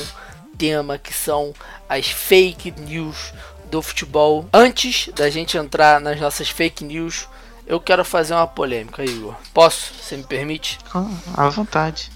[0.58, 1.54] tema que são
[1.88, 3.32] as fake news
[3.70, 4.46] do futebol.
[4.52, 7.28] Antes da gente entrar nas nossas fake news,
[7.66, 9.34] eu quero fazer uma polêmica, Igor.
[9.54, 9.92] Posso?
[9.94, 10.78] Você me permite?
[10.92, 12.10] Ah, À vontade.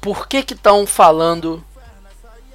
[0.00, 1.64] Por que que estão falando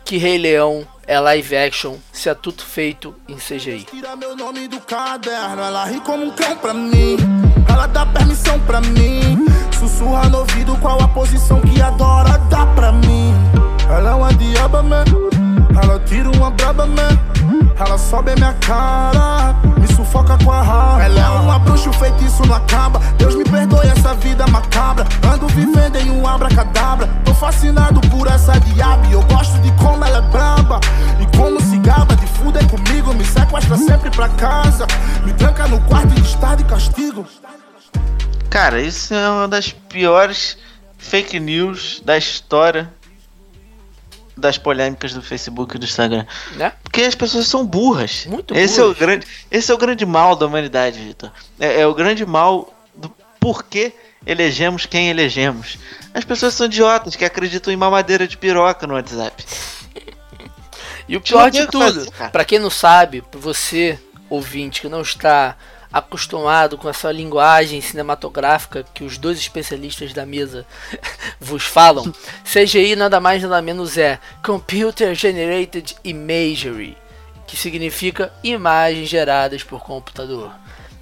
[0.05, 3.85] que Rei Leão é live action se é tudo feito em CGI?
[3.89, 7.17] Tira meu nome do caderno, ela ri como um cão pra mim.
[7.69, 9.45] Ela dá permissão pra mim.
[9.77, 13.33] Sussurra no ouvido qual a posição que adora dá pra mim.
[13.89, 15.05] Ela é uma diaba, man.
[15.79, 17.17] Ela tira uma braba, man.
[17.79, 21.03] Ela sobe a minha cara, me sufoca com a raiva.
[21.03, 22.99] Ela é uma bruxa, o feitiço não acaba.
[23.17, 25.05] Deus me perdoe essa vida macabra.
[25.33, 27.07] Ando vivendo em um abracadabra.
[27.25, 29.05] Tô fascinado por essa diaba.
[29.07, 30.79] E eu gosto de como ela é braba.
[31.19, 33.13] E como se gaba de fuder comigo.
[33.13, 34.85] Me sequestra sempre pra casa.
[35.25, 37.25] Me tranca no quarto de estado e castigo.
[38.49, 40.57] Cara, isso é uma das piores
[40.97, 42.91] fake news da história
[44.37, 46.25] das polêmicas do Facebook e do Instagram.
[46.55, 46.71] Né?
[46.83, 48.25] Porque as pessoas são burras.
[48.25, 48.99] Muito esse É o burras.
[48.99, 51.31] grande, esse é o grande mal da humanidade, Vitor.
[51.59, 53.93] É, é o grande mal do porquê
[54.25, 55.77] elegemos quem elegemos.
[56.13, 59.43] As pessoas são idiotas que acreditam em mamadeira de piroca no WhatsApp.
[61.07, 63.99] E o pior de tudo, pra quem não sabe, você,
[64.31, 65.57] ouvinte, que não está
[65.91, 70.65] acostumado com essa linguagem cinematográfica que os dois especialistas da mesa
[71.39, 72.13] vos falam,
[72.45, 76.97] CGI nada mais nada menos é Computer Generated Imagery,
[77.45, 80.51] que significa imagens geradas por computador.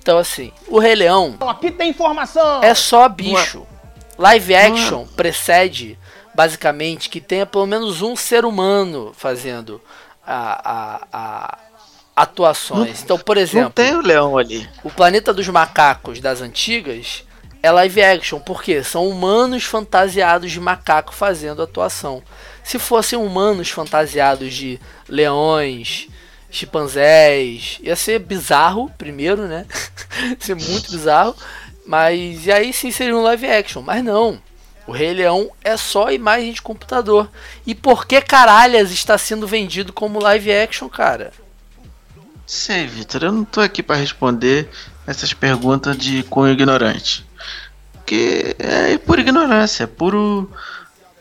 [0.01, 2.63] Então assim, o Rei Leão Aqui tem informação!
[2.63, 3.67] é só bicho.
[4.17, 5.97] Live action precede,
[6.35, 9.81] basicamente, que tenha pelo menos um ser humano fazendo
[10.27, 11.57] a, a, a
[12.21, 13.01] atuações.
[13.03, 14.67] Então, por Não exemplo, tem o leão ali.
[14.83, 17.23] o Planeta dos Macacos das antigas
[17.63, 22.21] é live action, porque são humanos fantasiados de macaco fazendo atuação.
[22.63, 26.07] Se fossem humanos fantasiados de leões,
[26.49, 29.65] chimpanzés, ia ser bizarro primeiro, né?
[30.23, 31.35] ia ser muito bizarro.
[31.85, 33.81] Mas e aí sim seria um live action.
[33.81, 34.39] Mas não.
[34.85, 37.29] O Rei Leão é só imagem de computador.
[37.65, 41.31] E por que caralhas está sendo vendido como live action, cara?
[42.51, 44.67] Sei, Vitor, eu não tô aqui pra responder
[45.05, 47.23] essas perguntas de cunho ignorante.
[47.93, 50.51] Porque é por ignorância, é puro,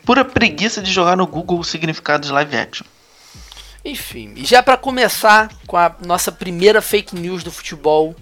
[0.06, 2.86] pura preguiça de jogar no Google o significado de live action.
[3.84, 8.16] Enfim, e já para começar com a nossa primeira fake news do futebol,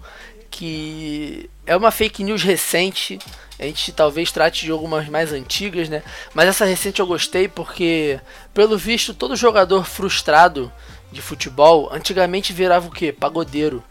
[0.50, 3.20] que é uma fake news recente,
[3.56, 6.02] a gente talvez trate de algumas mais antigas, né?
[6.34, 8.18] Mas essa recente eu gostei porque,
[8.52, 10.72] pelo visto, todo jogador frustrado
[11.10, 13.12] de futebol antigamente virava o quê?
[13.12, 13.82] Pagodeiro.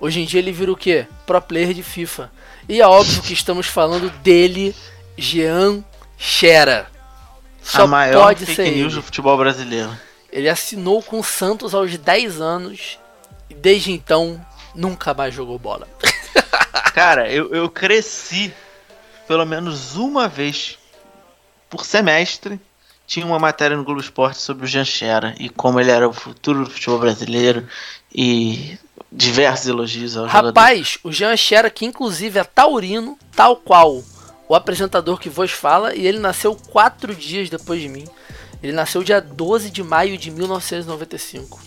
[0.00, 1.06] Hoje em dia ele vira o quê?
[1.26, 2.30] Pro player de FIFA.
[2.68, 4.74] E é óbvio que estamos falando dele,
[5.16, 5.84] Jean
[6.16, 6.86] Xera.
[7.62, 9.00] Só a maior pode fake ser news ele.
[9.00, 9.90] do futebol brasileiro.
[10.32, 12.98] Ele assinou com o Santos aos 10 anos
[13.48, 14.40] e desde então
[14.74, 15.88] nunca mais jogou bola.
[16.94, 18.52] Cara, eu, eu cresci
[19.26, 20.78] pelo menos uma vez
[21.68, 22.60] por semestre.
[23.10, 26.12] Tinha uma matéria no Globo Esporte sobre o Jean Xera e como ele era o
[26.12, 27.66] futuro do futebol brasileiro
[28.14, 28.78] e
[29.10, 30.46] diversos elogios ao jogador.
[30.50, 34.00] Rapaz, o Jean Xera, que inclusive é taurino, tal qual
[34.48, 38.06] o apresentador que vos fala, e ele nasceu quatro dias depois de mim.
[38.62, 41.60] Ele nasceu dia 12 de maio de 1995.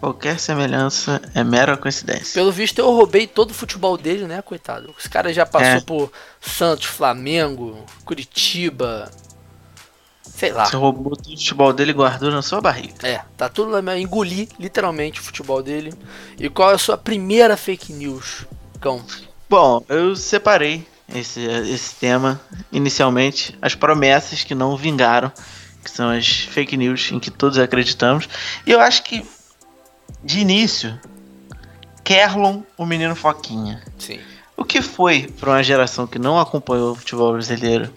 [0.00, 2.32] Qualquer semelhança é mera coincidência.
[2.32, 4.94] Pelo visto, eu roubei todo o futebol dele, né, coitado?
[4.98, 5.80] Esse cara já passou É.
[5.82, 9.10] por Santos, Flamengo, Curitiba.
[10.36, 10.66] Sei lá.
[10.66, 13.06] Você roubou todo o futebol dele e guardou na sua barriga.
[13.06, 13.98] É, tá tudo na minha.
[13.98, 15.94] Engoli literalmente o futebol dele.
[16.38, 18.44] E qual é a sua primeira fake news,
[18.80, 19.04] Cão?
[19.48, 22.40] Bom, eu separei esse, esse tema
[22.72, 25.30] inicialmente, as promessas que não vingaram,
[25.84, 28.28] que são as fake news em que todos acreditamos.
[28.66, 29.24] E eu acho que,
[30.24, 30.98] de início,
[32.02, 33.80] Kerlon, o menino Foquinha.
[33.98, 34.18] Sim.
[34.56, 37.92] O que foi para uma geração que não acompanhou o futebol brasileiro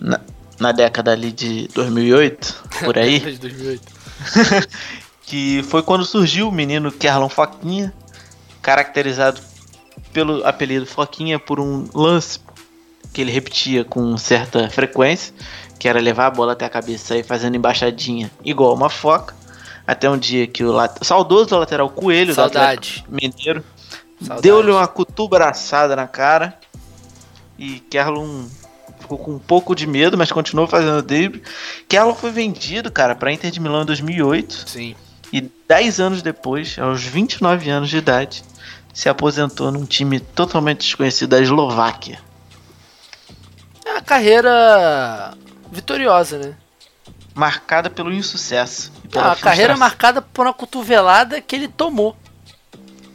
[0.00, 0.20] na,
[0.58, 3.82] na década ali de 2008, por aí, De 2008.
[5.22, 7.92] que foi quando surgiu o menino Kerlon Foquinha,
[8.62, 9.40] caracterizado
[10.12, 12.38] pelo apelido Foquinha por um lance
[13.12, 15.32] que ele repetia com certa frequência,
[15.78, 19.34] que era levar a bola até a cabeça e fazendo embaixadinha igual uma foca,
[19.86, 23.04] até um dia que o lat- saudoso lateral Coelho do Saudade.
[23.06, 23.64] Atlético Mineiro
[24.40, 26.58] deu-lhe uma cutubraçada na cara
[27.58, 28.44] e Kerlon
[29.06, 31.42] ficou com um pouco de medo, mas continuou fazendo drible.
[31.88, 34.94] Kerlon foi vendido, cara, para Inter de Milão em 2008 Sim.
[35.32, 38.42] e 10 anos depois, aos 29 anos de idade,
[38.92, 42.18] se aposentou num time totalmente desconhecido da Eslováquia.
[43.84, 45.34] É uma carreira
[45.70, 46.54] vitoriosa, né?
[47.34, 48.90] Marcada pelo insucesso.
[49.04, 49.78] É pela uma carreira frustração.
[49.78, 52.16] marcada por uma cotovelada que ele tomou.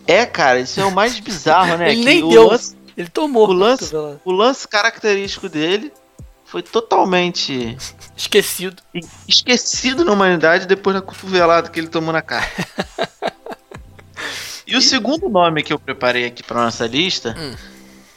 [0.07, 1.89] É, cara, isso é o mais bizarro, né?
[1.91, 2.47] Ele que nem deu.
[2.49, 3.49] lance- Ele tomou.
[3.49, 5.91] O lance- o lance característico dele
[6.45, 7.75] foi totalmente
[8.15, 8.81] Esquecido.
[9.27, 12.45] Esquecido na humanidade depois da cotovelada que ele tomou na cara.
[14.67, 17.55] e o segundo nome que eu preparei aqui para nossa lista Hum.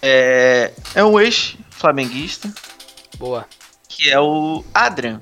[0.03, 2.53] é, é um ex-flamenguista,
[3.19, 3.47] Boa.
[3.89, 5.21] que é o Adrian.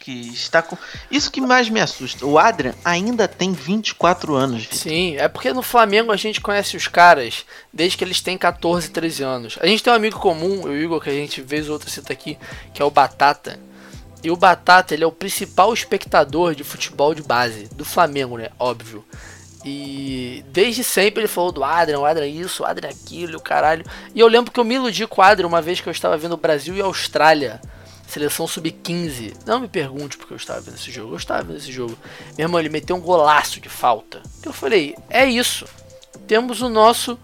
[0.00, 0.76] Que está com.
[1.10, 2.24] Isso que mais me assusta.
[2.24, 4.62] O Adrian ainda tem 24 anos.
[4.62, 4.78] Vitor.
[4.78, 8.90] Sim, é porque no Flamengo a gente conhece os caras desde que eles têm 14,
[8.90, 9.58] 13 anos.
[9.60, 12.12] A gente tem um amigo comum, o Igor, que a gente vez ou outra cita
[12.12, 12.38] aqui,
[12.72, 13.60] que é o Batata.
[14.24, 18.48] E o Batata, ele é o principal espectador de futebol de base do Flamengo, né?
[18.58, 19.04] Óbvio.
[19.64, 23.40] E desde sempre ele falou do Adrian, o Adrian isso, o Adrian aquilo, e o
[23.40, 23.84] caralho.
[24.14, 26.16] E eu lembro que eu me iludi com o Adrian uma vez que eu estava
[26.16, 27.60] vendo Brasil e Austrália,
[28.10, 29.34] seleção sub-15.
[29.46, 31.96] Não me pergunte porque eu estava vendo esse jogo, eu estava vendo esse jogo.
[32.36, 34.22] Meu irmão, ele meteu um golaço de falta.
[34.42, 35.66] Eu falei, é isso.
[36.26, 37.18] Temos o nosso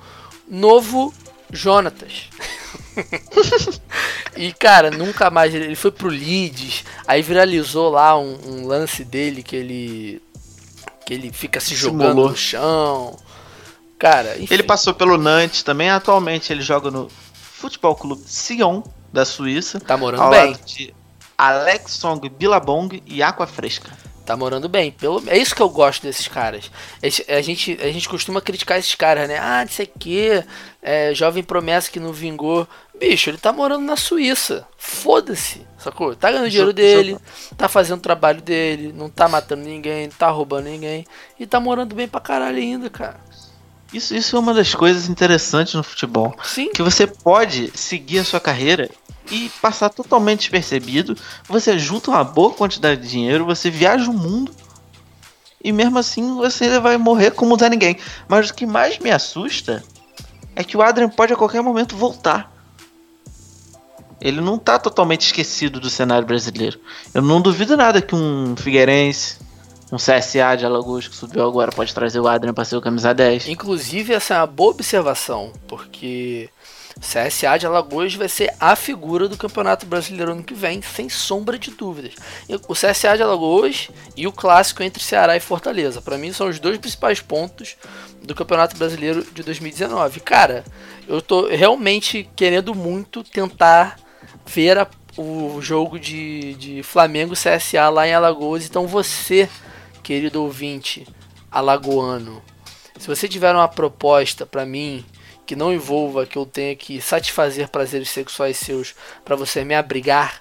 [0.49, 1.13] novo
[1.53, 2.29] Jonatas.
[4.37, 5.55] e cara, nunca mais.
[5.55, 10.23] Ele ele foi pro Leeds, aí viralizou lá um, um lance dele que ele.
[11.05, 12.31] que ele fica se jogando Simulou.
[12.31, 13.17] no chão.
[13.99, 14.53] Cara, enfim.
[14.53, 15.91] Ele passou pelo Nantes também.
[15.91, 18.83] Atualmente ele joga no Futebol Clube Sion,
[19.17, 19.81] da Suíça.
[19.81, 20.53] Tá morando ao bem.
[20.53, 20.95] lado de
[21.39, 23.91] Alex Song, Billabong e Aqua Fresca.
[24.27, 24.91] Tá morando bem.
[24.91, 25.23] Pelo...
[25.29, 26.71] É isso que eu gosto desses caras.
[27.03, 29.39] Esse- A gente, a gente costuma criticar esses caras, né?
[29.39, 30.45] Ah, não sei o que.
[30.83, 32.67] É, jovem promessa que não vingou.
[32.99, 34.67] Bicho, ele tá morando na Suíça.
[34.77, 35.65] Foda-se.
[35.79, 36.17] Sacou?
[36.17, 37.17] Tá ganhando dinheiro dele.
[37.57, 38.93] Tá fazendo o trabalho dele.
[38.93, 40.09] Não tá matando ninguém.
[40.09, 41.07] Não tá roubando ninguém.
[41.39, 43.21] E tá morando bem pra caralho ainda, cara.
[43.93, 46.35] Isso, isso é uma das coisas interessantes no futebol.
[46.45, 46.71] Sim.
[46.71, 48.91] Que você pode seguir a sua carreira
[49.31, 51.17] e passar totalmente despercebido.
[51.49, 54.53] Você junta uma boa quantidade de dinheiro, você viaja o mundo
[55.63, 57.97] e mesmo assim você vai morrer como não Zé ninguém.
[58.29, 59.83] Mas o que mais me assusta
[60.55, 62.53] é que o Adrian pode a qualquer momento voltar.
[64.21, 66.81] Ele não tá totalmente esquecido do cenário brasileiro.
[67.13, 69.39] Eu não duvido nada que um Figueirense,
[69.93, 73.15] um CSA de Alagoas que subiu agora pode trazer o Adrian pra ser o camisa
[73.15, 73.49] 10.
[73.49, 76.49] Inclusive, essa é uma boa observação, porque
[76.99, 81.59] CSA de Alagoas vai ser a figura do Campeonato Brasileiro ano que vem, sem sombra
[81.59, 82.15] de dúvidas.
[82.69, 86.59] O CSA de Alagoas e o clássico entre Ceará e Fortaleza, para mim são os
[86.59, 87.77] dois principais pontos
[88.23, 90.21] do Campeonato Brasileiro de 2019.
[90.21, 90.65] Cara,
[91.07, 93.99] eu tô realmente querendo muito tentar
[94.47, 98.65] ver a- o jogo de, de Flamengo CSA lá em Alagoas.
[98.67, 99.49] Então você,
[100.07, 101.05] querido ouvinte
[101.51, 102.41] alagoano,
[102.97, 105.05] se você tiver uma proposta pra mim
[105.45, 108.95] que não envolva que eu tenha que satisfazer prazeres sexuais seus
[109.25, 110.41] pra você me abrigar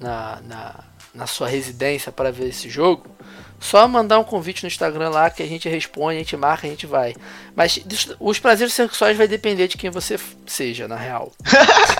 [0.00, 0.84] na, na,
[1.14, 3.06] na sua residência para ver esse jogo,
[3.60, 6.70] só mandar um convite no Instagram lá que a gente responde, a gente marca, a
[6.70, 7.14] gente vai.
[7.54, 7.78] Mas
[8.18, 11.32] os prazeres sexuais vai depender de quem você seja, na real.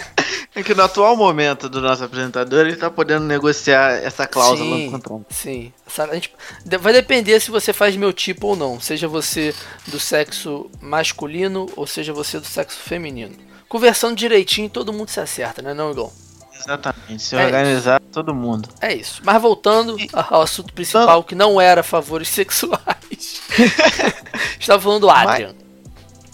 [0.55, 4.87] É que no atual momento do nosso apresentador, ele tá podendo negociar essa cláusula Sim.
[4.87, 5.26] no contrato.
[5.30, 5.72] Sim.
[6.12, 6.32] Gente-
[6.80, 8.80] vai depender se você faz meu tipo ou não.
[8.80, 9.55] Seja você
[9.87, 13.35] do sexo masculino ou seja você do sexo feminino.
[13.68, 16.12] Conversando direitinho, todo mundo se acerta, né, não, Igor?
[16.57, 17.22] Exatamente.
[17.22, 18.68] Se É organizar todo mundo.
[18.80, 19.20] É isso.
[19.24, 23.41] Mas voltando E- ao assunto principal, que não era favores sexuais.
[24.59, 25.55] Estava falando do Adrian.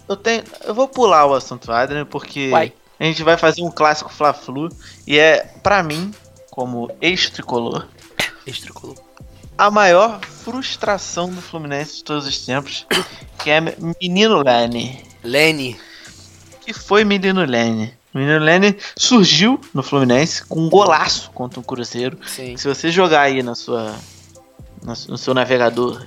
[0.08, 0.42] Eu tenho.
[0.64, 2.72] Eu vou pular o assunto Adrian, porque Uai.
[3.00, 4.68] A gente vai fazer um clássico Fla-Flu.
[5.06, 6.12] E é, pra mim,
[6.50, 7.86] como ex-tricolor,
[8.46, 8.96] Ex-tricolor.
[9.56, 12.86] a maior frustração do Fluminense de todos os tempos,
[13.42, 13.60] que é
[14.00, 15.02] Menino Lene.
[15.24, 15.80] Lenny.
[16.60, 17.94] Que foi Menino Lene.
[18.12, 22.18] Menino Lene surgiu no Fluminense com um golaço contra o Cruzeiro.
[22.26, 22.56] Sim.
[22.56, 23.94] Se você jogar aí na sua,
[24.82, 26.04] no seu navegador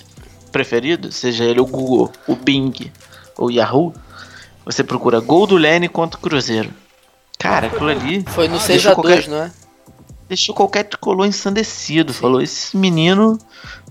[0.52, 2.92] preferido, seja ele o Google, o Bing
[3.38, 3.94] ou o Yahoo,
[4.66, 6.70] você procura gol do Lene contra o Cruzeiro.
[7.40, 9.52] Cara, aquilo ali Foi no deixou Seja qualquer- 2, não é?
[10.30, 12.14] deixou qualquer tricolor ensandecido.
[12.14, 13.38] Falou: esse menino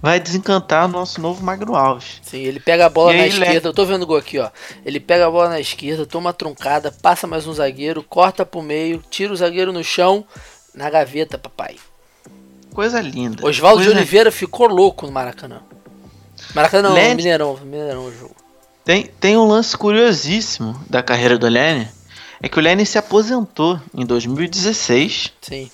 [0.00, 2.20] vai desencantar o nosso novo Magno Alves.
[2.22, 3.34] Sim, ele pega a bola E na Lene?
[3.44, 3.68] esquerda.
[3.68, 4.50] Eu tô vendo o gol aqui, ó.
[4.84, 8.62] Ele pega a bola na esquerda, toma uma truncada, passa mais um zagueiro, corta pro
[8.62, 10.24] meio, tira o zagueiro no chão,
[10.74, 11.76] na gaveta, papai.
[12.72, 13.46] Coisa linda.
[13.46, 15.60] Oswaldo de Oliveira ficou louco no Maracanã.
[16.54, 18.34] Maracanã não, Lene- Mineirão, Mineirão o jogo.
[18.84, 21.88] Tem, tem um lance curiosíssimo da carreira do Lene.
[22.42, 25.32] É que o Lene se aposentou em 2016.
[25.40, 25.70] Sim.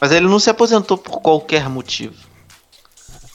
[0.00, 2.14] Mas ele não se aposentou por qualquer motivo.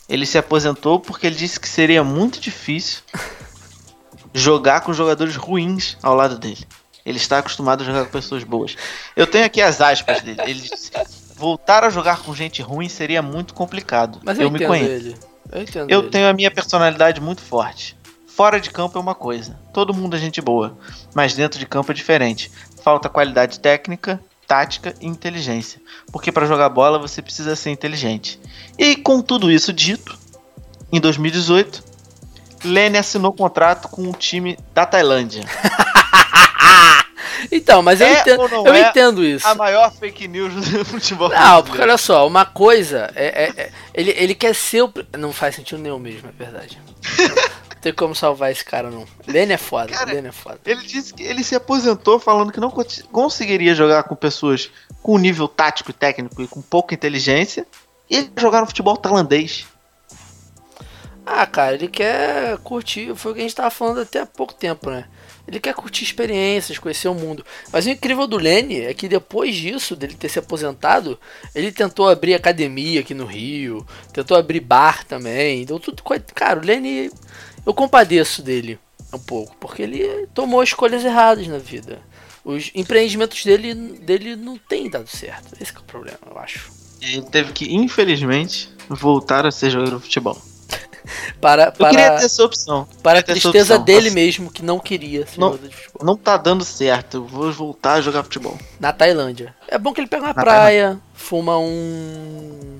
[0.08, 3.02] Ele se aposentou porque ele disse que seria muito difícil
[4.34, 6.66] jogar com jogadores ruins ao lado dele.
[7.06, 8.76] Ele está acostumado a jogar com pessoas boas.
[9.16, 10.42] Eu tenho aqui as aspas dele.
[10.44, 10.92] Ele disse:
[11.36, 14.20] voltar a jogar com gente ruim seria muito complicado.
[14.24, 14.90] Mas eu, eu me conheço.
[14.90, 15.16] ele.
[15.52, 16.10] Eu Eu ele.
[16.10, 17.98] tenho a minha personalidade muito forte.
[18.28, 19.60] Fora de campo é uma coisa.
[19.74, 20.78] Todo mundo é gente boa.
[21.14, 22.52] Mas dentro de campo é diferente.
[22.90, 25.80] Falta qualidade técnica, tática e inteligência.
[26.12, 28.40] Porque para jogar bola você precisa ser inteligente.
[28.80, 30.18] E com tudo isso dito,
[30.92, 31.84] em 2018,
[32.64, 35.44] Lene assinou contrato com um time da Tailândia.
[37.52, 39.48] Então, mas eu, É entendo, ou não eu é entendo isso.
[39.48, 41.30] A maior fake news do futebol.
[41.30, 44.94] Não, porque olha só, uma coisa é, é- é- ele, ele quer ser o.
[45.18, 46.78] Não faz sentido nenhum mesmo, é verdade.
[47.80, 49.06] Não tem como salvar esse cara, não.
[49.26, 50.60] Lene é foda, Cara, Lene é foda.
[50.66, 54.70] Ele disse que ele se aposentou falando que não cons- conseguiria jogar com pessoas
[55.02, 57.66] com nível tático e técnico e com pouca inteligência.
[58.10, 59.66] E ele jogar no futebol tailandês.
[61.26, 63.16] Ah, cara, ele quer curtir.
[63.16, 65.06] Foi o que a gente tava falando até há pouco tempo, né?
[65.48, 67.46] Ele quer curtir experiências, conhecer o mundo.
[67.72, 71.20] Mas o incrível do Lene é que depois disso, dele ter se aposentado,
[71.56, 75.66] ele tentou abrir academia aqui no Rio, tentou abrir bar também.
[75.66, 76.04] Deu tudo.
[76.36, 77.12] Cara, o Lene,
[77.66, 78.80] eu compadeço dele
[79.14, 82.00] um pouco, porque ele tomou escolhas erradas na vida.
[82.44, 85.56] Os empreendimentos dele, dele não têm dado certo.
[85.60, 86.72] Esse que é o problema, eu acho.
[87.02, 90.38] Ele teve que, infelizmente, voltar a ser jogador de futebol.
[91.42, 92.88] Para, Eu queria para, ter essa opção.
[93.02, 95.48] para a tristeza dele Nossa, mesmo, que não queria ser Não.
[95.52, 96.06] jogador de futebol.
[96.06, 97.18] Não tá dando certo.
[97.18, 98.58] Eu vou voltar a jogar futebol.
[98.80, 99.56] Na Tailândia.
[99.68, 102.79] É bom que ele pega uma Na praia, fuma um.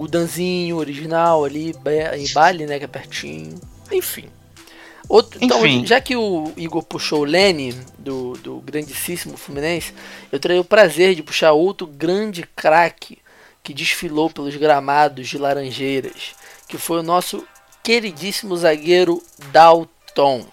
[0.00, 1.74] Gudanzinho original ali
[2.16, 2.78] em Bali, né?
[2.78, 3.60] Que é pertinho.
[3.92, 4.30] Enfim.
[5.06, 5.86] Outro, então, Enfim.
[5.86, 9.92] já que o Igor puxou o Lene, do, do grandíssimo Fluminense,
[10.30, 13.18] eu terei o prazer de puxar outro grande craque
[13.62, 16.34] que desfilou pelos gramados de Laranjeiras,
[16.66, 17.44] que foi o nosso
[17.82, 19.22] queridíssimo zagueiro
[19.52, 20.46] Dalton.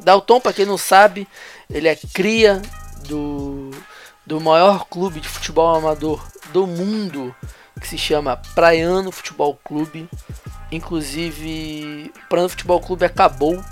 [0.00, 1.26] Dalton, para quem não sabe,
[1.70, 2.60] ele é cria
[3.08, 3.70] do,
[4.26, 6.22] do maior clube de futebol amador
[6.52, 7.34] do mundo,
[7.80, 10.08] que se chama Praiano Futebol Clube.
[10.70, 13.62] Inclusive, o Praiano Futebol Clube acabou.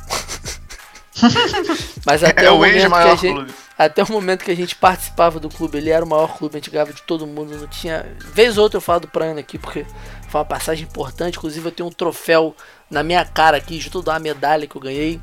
[2.06, 3.54] Mas até É o, o momento que a gente, clube.
[3.76, 6.58] até o momento que a gente participava do clube, ele era o maior clube, a
[6.58, 8.06] gente ganhava de todo mundo, não tinha.
[8.32, 9.84] Vez ou outra eu falo do Praiano aqui, porque
[10.28, 11.36] foi uma passagem importante.
[11.36, 12.54] Inclusive, eu tenho um troféu
[12.90, 15.20] na minha cara aqui, de toda a medalha que eu ganhei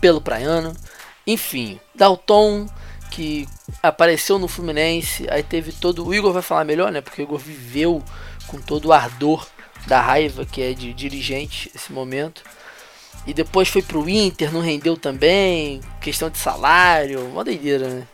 [0.00, 0.72] pelo Praiano.
[1.26, 2.66] Enfim, Dalton,
[3.12, 3.46] que
[3.82, 6.06] apareceu no Fluminense, aí teve todo.
[6.06, 7.02] O Igor vai falar melhor, né?
[7.02, 8.02] Porque o Igor viveu
[8.46, 9.46] com todo o ardor
[9.86, 12.42] da raiva que é de dirigente esse momento.
[13.26, 18.08] E depois foi pro Inter, não rendeu também, questão de salário, uma doideira, né?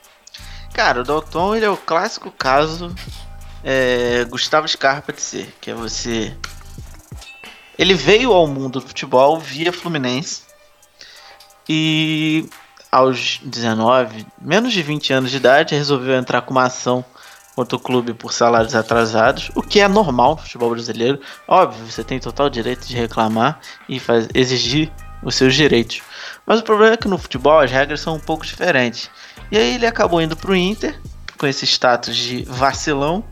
[0.75, 2.93] Cara, o Dalton ele é o clássico caso
[3.63, 6.37] é, Gustavo Scarpa de ser, que é você.
[7.79, 10.43] Ele veio ao mundo do futebol via Fluminense
[11.69, 12.49] e
[12.91, 17.05] aos 19, menos de 20 anos de idade, resolveu entrar com uma ação
[17.55, 21.21] contra o clube por salários atrasados, o que é normal no futebol brasileiro.
[21.47, 23.59] Óbvio, você tem total direito de reclamar
[23.89, 26.01] e faz, exigir os seus direitos.
[26.47, 29.11] Mas o problema é que no futebol as regras são um pouco diferentes.
[29.51, 30.99] E aí ele acabou indo pro Inter
[31.37, 33.25] com esse status de vacilão.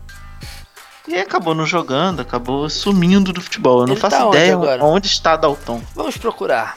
[1.06, 3.82] E acabou não jogando, acabou sumindo do futebol.
[3.82, 4.84] Eu não Ele faço tá onde ideia agora?
[4.84, 5.80] onde está Dalton.
[5.94, 6.76] Vamos procurar.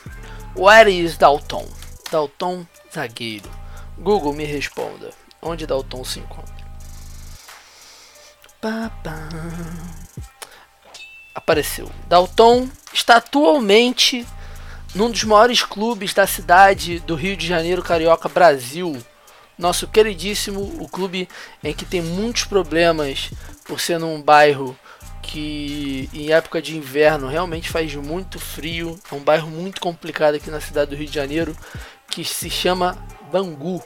[0.56, 1.66] Where is Dalton?
[2.12, 3.50] Dalton zagueiro.
[3.98, 5.12] Google me responda.
[5.42, 6.56] Onde Dalton se encontra?
[8.62, 9.30] Pá, pá.
[11.34, 11.90] Apareceu.
[12.08, 14.26] Dalton está atualmente
[14.94, 18.98] num dos maiores clubes da cidade do Rio de Janeiro, Carioca, Brasil.
[19.58, 21.28] Nosso queridíssimo, o clube
[21.64, 23.30] em que tem muitos problemas
[23.66, 24.78] por ser num bairro
[25.22, 29.00] que em época de inverno realmente faz muito frio.
[29.12, 31.56] É um bairro muito complicado aqui na cidade do Rio de Janeiro
[32.10, 32.98] que se chama
[33.32, 33.82] Bangu.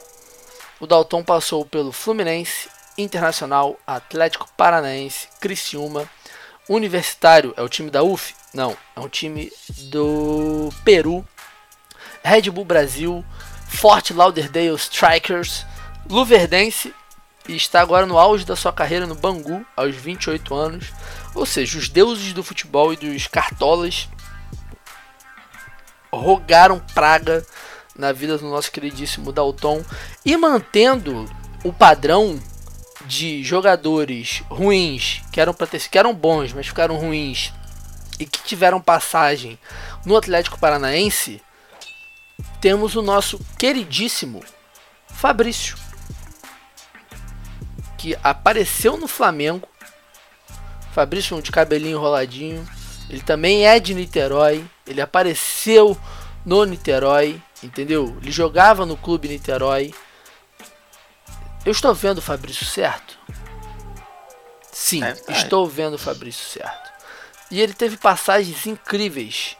[0.80, 6.08] o Dalton passou pelo Fluminense, Internacional, Atlético Paranaense, Criciúma,
[6.68, 8.34] Universitário, é o time da UF?
[8.52, 9.52] Não, é um time
[9.90, 11.26] do Peru,
[12.22, 13.24] Red Bull Brasil,
[13.68, 15.66] Fort Lauderdale Strikers,
[16.08, 16.94] Luverdense
[17.48, 20.92] e está agora no auge da sua carreira no Bangu, aos 28 anos.
[21.34, 24.08] Ou seja, os deuses do futebol e dos cartolas
[26.12, 27.44] rogaram praga
[27.96, 29.84] na vida do nosso queridíssimo Dalton.
[30.24, 31.28] E mantendo
[31.62, 32.40] o padrão
[33.06, 37.52] de jogadores ruins que eram para ter que eram bons, mas ficaram ruins
[38.18, 39.58] e que tiveram passagem
[40.04, 41.42] no Atlético Paranaense,
[42.60, 44.42] temos o nosso queridíssimo
[45.08, 45.76] Fabrício,
[47.96, 49.68] que apareceu no Flamengo.
[50.92, 52.66] Fabrício de cabelinho enroladinho,
[53.08, 55.98] ele também é de Niterói, ele apareceu
[56.44, 58.16] no Niterói, entendeu?
[58.20, 59.92] Ele jogava no clube Niterói.
[61.64, 63.18] Eu estou vendo o Fabrício certo?
[64.70, 66.92] Sim, é, estou vendo o Fabrício certo.
[67.50, 69.56] E ele teve passagens incríveis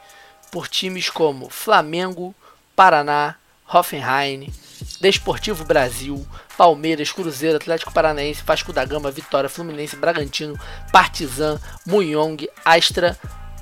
[0.50, 2.34] por times como Flamengo,
[2.74, 3.36] Paraná,
[3.72, 4.52] Hoffenheim,
[5.00, 6.26] Desportivo Brasil,
[6.56, 10.58] Palmeiras, Cruzeiro, Atlético Paranaense, Vasco da Gama, Vitória, Fluminense, Bragantino,
[10.92, 13.18] Partizan, Munhong, Astra,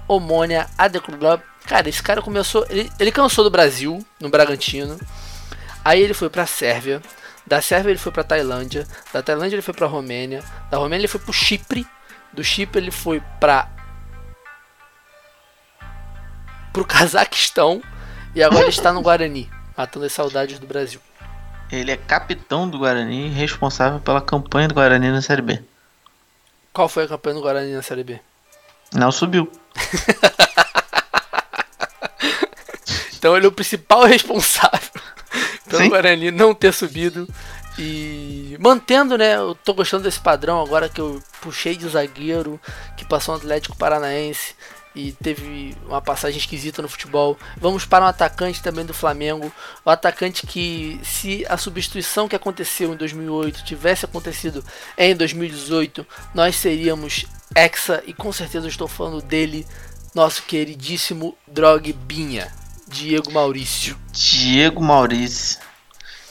[0.08, 1.40] Omônia, AD Club.
[1.66, 2.66] Cara, esse cara começou.
[2.68, 4.98] Ele, ele cansou do Brasil, no Bragantino.
[5.84, 7.02] Aí ele foi pra Sérvia.
[7.46, 8.86] Da Sérvia ele foi pra Tailândia.
[9.12, 10.42] Da Tailândia ele foi pra Romênia.
[10.70, 11.86] Da Romênia ele foi pro Chipre.
[12.32, 13.68] Do Chipre ele foi pra.
[16.72, 17.82] pro Cazaquistão.
[18.34, 21.00] E agora ele está no Guarani, matando as saudades do Brasil.
[21.70, 25.62] Ele é capitão do Guarani, responsável pela campanha do Guarani na Série B.
[26.72, 28.20] Qual foi a campanha do Guarani na Série B?
[28.92, 29.50] Não subiu.
[33.16, 34.90] então ele é o principal responsável
[35.68, 35.88] pelo Sim.
[35.88, 37.26] Guarani não ter subido.
[37.78, 39.36] E mantendo, né?
[39.36, 42.60] Eu tô gostando desse padrão agora que eu puxei de zagueiro,
[42.96, 44.54] que passou no Atlético Paranaense
[44.94, 47.38] e teve uma passagem esquisita no futebol.
[47.56, 49.50] Vamos para um atacante também do Flamengo,
[49.84, 54.62] o atacante que se a substituição que aconteceu em 2008 tivesse acontecido
[54.96, 59.66] em 2018, nós seríamos Hexa e com certeza estou falando dele,
[60.14, 62.52] nosso queridíssimo Drogbinha,
[62.88, 63.98] Diego Maurício.
[64.12, 65.58] Diego Maurício.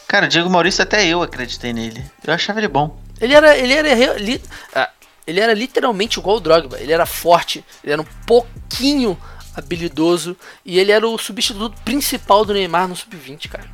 [0.07, 2.03] Cara, Diego Maurício até eu acreditei nele.
[2.25, 2.99] Eu achava ele bom.
[3.19, 4.41] Ele era, ele era ele,
[4.75, 4.89] ah,
[5.25, 6.79] ele era literalmente igual o Drogba.
[6.79, 9.17] Ele era forte, ele era um pouquinho
[9.55, 13.69] habilidoso e ele era o substituto principal do Neymar no sub-20, cara.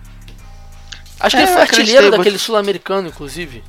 [1.19, 3.63] Acho que é, ele foi artilheiro daquele sul-americano, inclusive.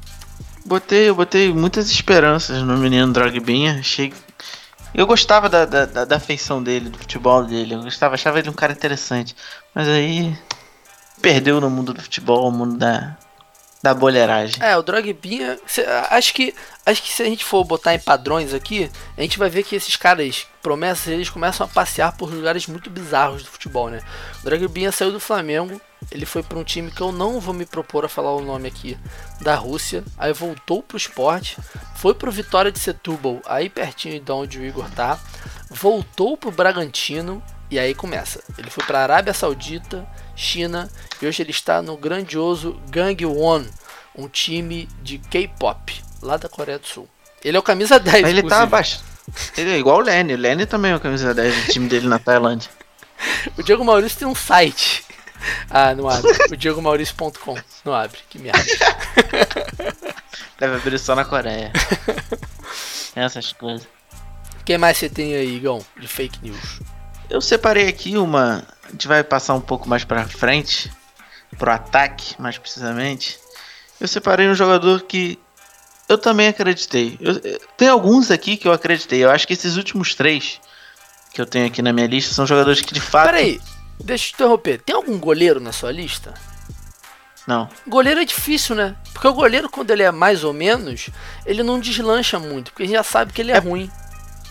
[0.68, 3.78] Botei, eu botei muitas esperanças no menino Drogbinha.
[3.80, 4.12] Achei.
[4.94, 7.74] Eu gostava da, da, da, da feição dele, do futebol dele.
[7.74, 9.34] Eu gostava, achava ele um cara interessante.
[9.74, 10.36] Mas aí.
[11.22, 13.16] Perdeu no mundo do futebol, no mundo da,
[13.82, 14.62] da bolheragem.
[14.62, 15.58] É, o Drogbinha,
[16.10, 16.54] acho que
[16.84, 19.76] acho que se a gente for botar em padrões aqui, a gente vai ver que
[19.76, 24.00] esses caras, promessas, eles começam a passear por lugares muito bizarros do futebol, né?
[24.40, 27.66] O Drogbinha saiu do Flamengo, ele foi para um time que eu não vou me
[27.66, 28.98] propor a falar o nome aqui,
[29.40, 31.56] da Rússia, aí voltou pro esporte,
[31.96, 35.18] foi pro Vitória de Setúbal, aí pertinho de onde o Igor tá,
[35.70, 38.42] voltou pro Bragantino e aí começa.
[38.56, 40.08] Ele foi para Arábia Saudita,
[40.38, 40.88] China
[41.20, 43.64] e hoje ele está no grandioso Gangwon,
[44.14, 47.08] um time de K-pop lá da Coreia do Sul.
[47.44, 48.22] Ele é o camisa 10.
[48.22, 49.00] Mas ele tá abaixo.
[49.56, 50.34] Ele é igual o Lenny.
[50.34, 52.70] O Lenny também é o camisa 10 do time dele na Tailândia.
[53.58, 55.04] o Diego Maurício tem um site.
[55.70, 56.30] Ah, não abre.
[56.50, 57.56] O diegomaurício.com.
[57.84, 58.18] Não abre.
[58.28, 58.58] Que merda.
[60.58, 61.72] Deve abrir só na Coreia.
[63.14, 63.86] Essas coisas.
[64.60, 66.80] O que mais você tem aí, Igão, de fake news?
[67.30, 68.64] Eu separei aqui uma.
[68.88, 70.90] A gente vai passar um pouco mais pra frente.
[71.58, 73.38] Pro ataque, mais precisamente.
[74.00, 75.38] Eu separei um jogador que
[76.08, 77.16] eu também acreditei.
[77.20, 79.24] Eu, tem alguns aqui que eu acreditei.
[79.24, 80.60] Eu acho que esses últimos três
[81.32, 83.26] que eu tenho aqui na minha lista são jogadores que de fato.
[83.26, 83.60] Peraí,
[83.98, 84.80] deixa eu te interromper.
[84.82, 86.34] Tem algum goleiro na sua lista?
[87.46, 87.68] Não.
[87.86, 88.94] Goleiro é difícil, né?
[89.12, 91.08] Porque o goleiro, quando ele é mais ou menos,
[91.46, 93.90] ele não deslancha muito, porque a gente já sabe que ele é, é ruim.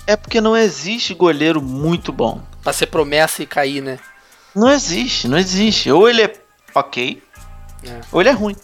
[0.07, 2.41] É porque não existe goleiro muito bom.
[2.63, 3.99] Pra ser promessa e cair, né?
[4.57, 5.91] Não existe, não existe.
[5.91, 6.33] Ou ele é
[6.73, 7.21] ok,
[7.83, 8.01] é.
[8.11, 8.55] ou ele é ruim.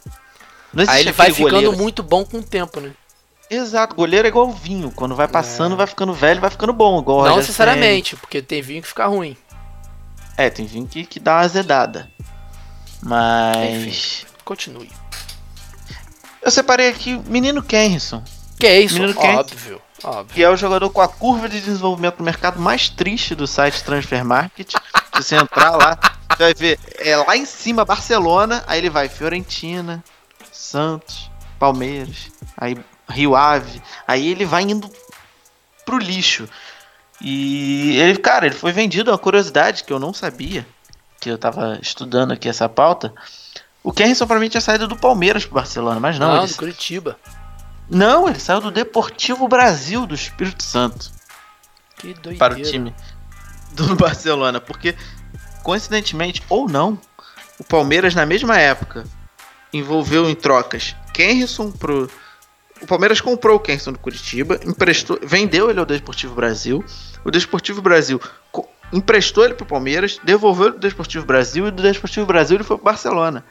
[0.88, 1.78] Aí ele vai ficando goleiro.
[1.78, 2.92] muito bom com o tempo, né?
[3.48, 4.90] Exato, goleiro é igual vinho.
[4.90, 5.76] Quando vai passando, é.
[5.76, 7.00] vai ficando velho, vai ficando bom.
[7.00, 9.38] Igual Não necessariamente, porque tem vinho que fica ruim.
[10.36, 12.10] É, tem vinho que, que dá uma azedada.
[13.00, 13.86] Mas.
[13.86, 14.90] Enfim, continue.
[16.42, 18.24] Eu separei aqui o menino Kenrison.
[18.58, 18.96] Que é isso?
[18.96, 20.34] Menino óbvio, óbvio.
[20.34, 23.84] Que é o jogador com a curva de desenvolvimento do mercado mais triste do site
[23.84, 24.74] Transfer Market.
[25.14, 25.98] Se você entrar lá,
[26.30, 30.04] você vai ver, é lá em cima Barcelona, aí ele vai Fiorentina,
[30.52, 32.78] Santos, Palmeiras, aí
[33.10, 34.90] Rio Ave, aí ele vai indo
[35.86, 36.48] pro lixo.
[37.22, 40.66] E ele, cara, ele foi vendido, uma curiosidade que eu não sabia,
[41.20, 43.14] que eu tava estudando aqui essa pauta.
[43.84, 46.36] O Kerrison pra mim tinha saído do Palmeiras pro Barcelona, mas não.
[46.36, 46.52] Não, ele...
[46.52, 47.18] do Curitiba.
[47.90, 51.12] Não, ele saiu do Deportivo Brasil do Espírito Santo
[51.98, 52.38] Que doideira.
[52.38, 52.96] para o time
[53.74, 54.96] do Barcelona, porque
[55.64, 57.00] coincidentemente ou não,
[57.60, 59.06] o Palmeiras na mesma época
[59.72, 62.10] envolveu em trocas Kenrison pro
[62.82, 66.84] o Palmeiras comprou o Kenrison do Curitiba, emprestou, vendeu ele ao Desportivo Brasil.
[67.24, 68.20] O Desportivo Brasil
[68.92, 72.76] emprestou ele pro Palmeiras, devolveu ele do Desportivo Brasil e do Desportivo Brasil ele foi
[72.76, 73.46] pro Barcelona.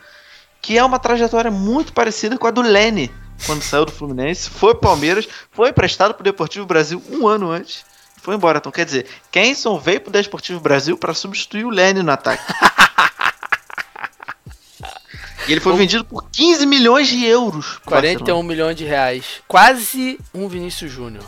[0.60, 3.10] Que é uma trajetória muito parecida com a do Lene,
[3.46, 7.86] quando saiu do Fluminense, foi Palmeiras, foi emprestado pro Deportivo Brasil um ano antes.
[8.22, 8.58] Foi embora.
[8.58, 12.44] Então, quer dizer, Kenson veio pro Desportivo Brasil para substituir o Lene no ataque.
[15.48, 17.80] e ele foi vendido por 15 milhões de euros.
[17.80, 18.48] pro 41 Barcelona.
[18.48, 19.24] milhões de reais.
[19.48, 21.24] Quase um Vinícius Júnior.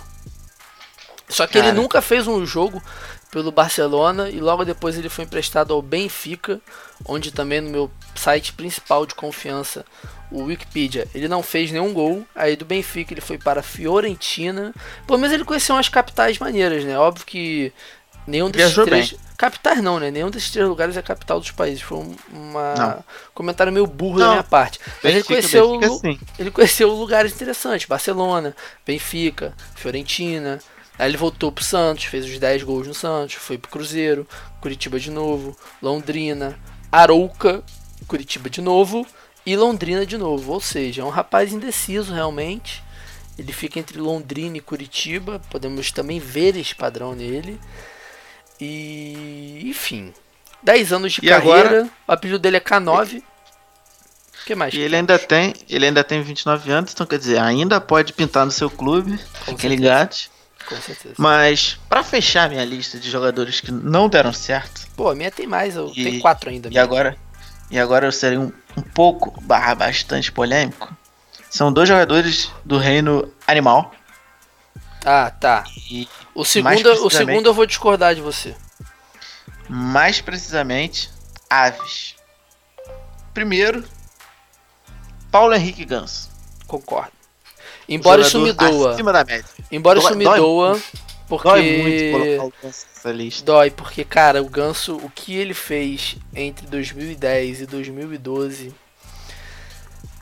[1.29, 1.81] Só que ele Cara.
[1.81, 2.81] nunca fez um jogo
[3.35, 6.61] pelo Barcelona e logo depois ele foi emprestado ao Benfica,
[7.05, 9.85] onde também no meu site principal de confiança,
[10.31, 12.25] o Wikipedia, ele não fez nenhum gol.
[12.33, 14.73] Aí do Benfica ele foi para a Fiorentina.
[15.05, 16.97] Pelo menos ele conheceu umas capitais maneiras, né?
[16.97, 17.73] Óbvio que
[18.25, 20.13] nenhum desses Viajou três capitais não, né?
[20.13, 21.83] Nenhum desses três lugares é capital dos países.
[21.83, 23.05] Foi um uma Não.
[23.35, 24.33] comentário meio burro da Não.
[24.35, 24.79] minha parte.
[25.03, 28.55] Mas ele Benfica, conheceu Benfica, ele conheceu lugares interessantes, Barcelona,
[28.87, 30.61] Benfica, Fiorentina.
[30.99, 34.27] Aí ele voltou pro Santos, fez os 10 gols no Santos, foi pro Cruzeiro,
[34.61, 36.59] Curitiba de novo, Londrina,
[36.93, 37.63] Arouca,
[38.07, 39.05] Curitiba de novo
[39.45, 40.53] e Londrina de novo.
[40.53, 42.83] Ou seja, é um rapaz indeciso realmente.
[43.37, 47.59] Ele fica entre Londrina e Curitiba, podemos também ver esse padrão nele.
[48.61, 50.13] E enfim,
[50.63, 53.19] 10 anos de E carreira, agora- o apelido dele é K9.
[53.19, 54.75] O que mais?
[54.75, 58.45] E ele ainda tem, ele ainda tem 29 anos, então quer dizer, ainda pode pintar
[58.45, 59.69] no seu clube, Com certeza.
[59.69, 60.31] ligados.
[60.69, 61.15] Com certeza.
[61.19, 65.47] Mas pra fechar minha lista de jogadores que não deram certo, Pô, a minha tem
[65.47, 66.69] mais, eu E- tenho quatro ainda.
[66.71, 67.17] e agora
[67.71, 70.95] e agora eu serei um, um pouco barra bastante polêmico.
[71.51, 73.93] São dois jogadores do reino animal
[75.05, 75.65] Ah, tá.
[75.91, 78.55] e O segundo, o segundo eu vou discordar de você.
[79.69, 81.11] mais precisamente
[81.51, 82.15] aves.
[83.33, 83.85] Primeiro,
[85.31, 86.31] Paulo Henrique Ganso.
[86.67, 87.13] Concordo.
[87.89, 88.93] Embora isso me doa.
[88.95, 89.45] Acima da média.
[89.71, 90.81] Embora Dói- isso me dói doa.
[91.29, 91.49] Porque.
[91.49, 93.45] Dói muito colocar o Ganso nessa lista.
[93.45, 98.75] Dói, porque, cara, o Ganso, o que ele fez entre 2010 e 2012.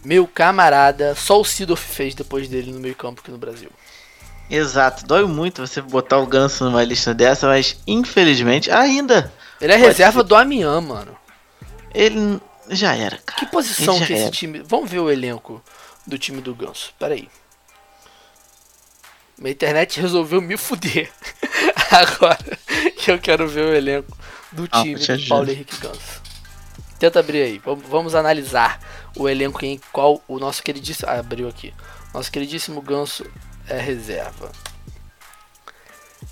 [0.05, 3.71] Meu camarada, só o Sidorf fez depois dele no meio campo aqui no Brasil.
[4.51, 9.77] Exato, dói muito você botar o Ganso numa lista dessa, mas infelizmente ainda Ele é
[9.77, 10.27] reserva ser.
[10.27, 11.17] do Amiens, mano.
[11.95, 13.39] ele já era, cara.
[13.41, 14.63] Que posição que esse time.
[14.67, 15.63] Vamos ver o elenco
[16.07, 16.93] do time do Ganso.
[16.99, 17.29] Pera aí.
[19.43, 21.11] Minha internet resolveu me fuder.
[21.91, 22.39] Agora
[22.97, 24.17] que eu quero ver o elenco
[24.53, 25.29] do Ah, time do.
[25.29, 26.23] Paulo Henrique Ganso.
[26.99, 27.59] Tenta abrir aí.
[27.59, 28.79] Vamos, vamos analisar
[29.17, 31.09] o elenco em qual o nosso queridíssimo.
[31.11, 31.75] Ah, abriu aqui.
[32.15, 33.27] Nosso queridíssimo Ganso
[33.69, 34.53] é reserva.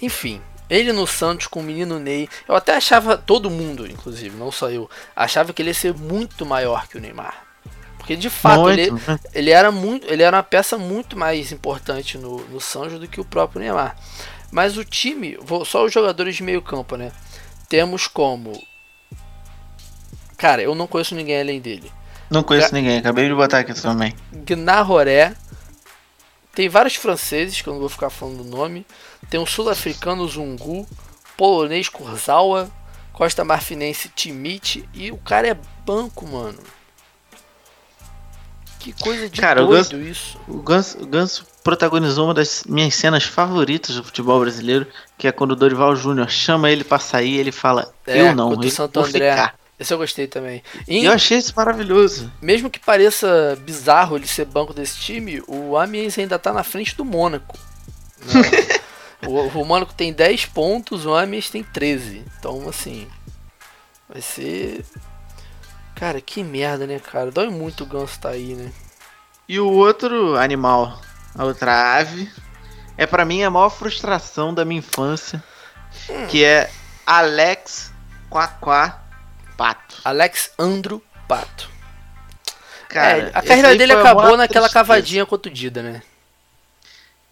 [0.01, 2.29] Enfim, ele no Santos com o menino Ney.
[2.47, 6.47] Eu até achava, todo mundo, inclusive, não só eu, achava que ele ia ser muito
[6.47, 7.50] maior que o Neymar.
[8.11, 9.21] Porque de fato Muito, ele, né?
[9.33, 13.21] ele era muito, ele era uma peça muito mais importante no, no Santos do que
[13.21, 13.95] o próprio Neymar.
[14.51, 17.13] Mas o time, só os jogadores de meio campo, né?
[17.69, 18.61] Temos como
[20.37, 21.93] Cara, eu não conheço ninguém além dele.
[22.29, 24.13] Não conheço ninguém, acabei de botar aqui também.
[24.33, 25.37] Gnaroré.
[26.53, 28.85] Tem vários franceses, que eu não vou ficar falando o nome.
[29.29, 30.85] Tem um sul-africano Zungu,
[31.37, 32.69] polonês Kurzawa,
[33.13, 35.57] Costa Marfinense Timite e o cara é
[35.87, 36.59] banco, mano.
[38.81, 40.39] Que coisa de Cara, o doido Ganso- isso.
[40.49, 44.87] O Ganso, o Ganso protagonizou uma das minhas cenas favoritas do futebol brasileiro,
[45.19, 48.55] que é quando o Dorival Júnior chama ele pra sair, ele fala: É, "Eu não,
[48.57, 49.31] o eu Santo vou André.
[49.31, 49.55] ficar".
[49.79, 50.63] Esse eu gostei também.
[50.89, 52.31] E, eu achei isso maravilhoso.
[52.43, 56.95] mesmo que pareça bizarro ele ser banco desse time, o Amiens ainda tá na frente
[56.97, 57.59] do Mônaco.
[58.27, 58.33] né?
[59.27, 62.25] o, o Mônaco tem 10 pontos, o Amiens tem 13.
[62.39, 63.07] Então, assim,
[64.09, 64.85] vai ser...
[66.01, 67.31] Cara, que merda, né, cara?
[67.31, 68.73] Dói muito o Ganso tá aí, né?
[69.47, 70.99] E o outro animal,
[71.37, 72.27] a outra ave,
[72.97, 75.45] é pra mim a maior frustração da minha infância,
[76.31, 76.71] que é
[77.07, 77.93] Alex
[78.31, 78.99] Quaquá
[79.59, 79.97] Pato.
[80.03, 81.69] Alex Andro Pato.
[82.89, 84.73] Cara, é, a carreira dele acabou naquela tristeza.
[84.73, 86.03] cavadinha contra o Dida, né?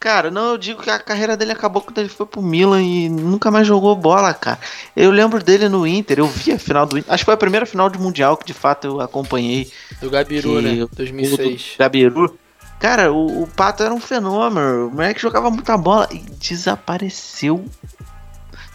[0.01, 3.09] Cara, não, eu digo que a carreira dele acabou quando ele foi pro Milan e
[3.09, 4.59] nunca mais jogou bola, cara.
[4.95, 7.13] Eu lembro dele no Inter, eu vi a final do Inter.
[7.13, 9.73] Acho que foi a primeira final de Mundial que de fato eu acompanhei.
[10.01, 10.85] Do Gabiru, né?
[10.85, 11.73] o 2006.
[11.75, 12.39] do Gabiru.
[12.79, 14.87] Cara, o, o Pato era um fenômeno.
[14.87, 17.65] O moleque jogava muita bola e desapareceu.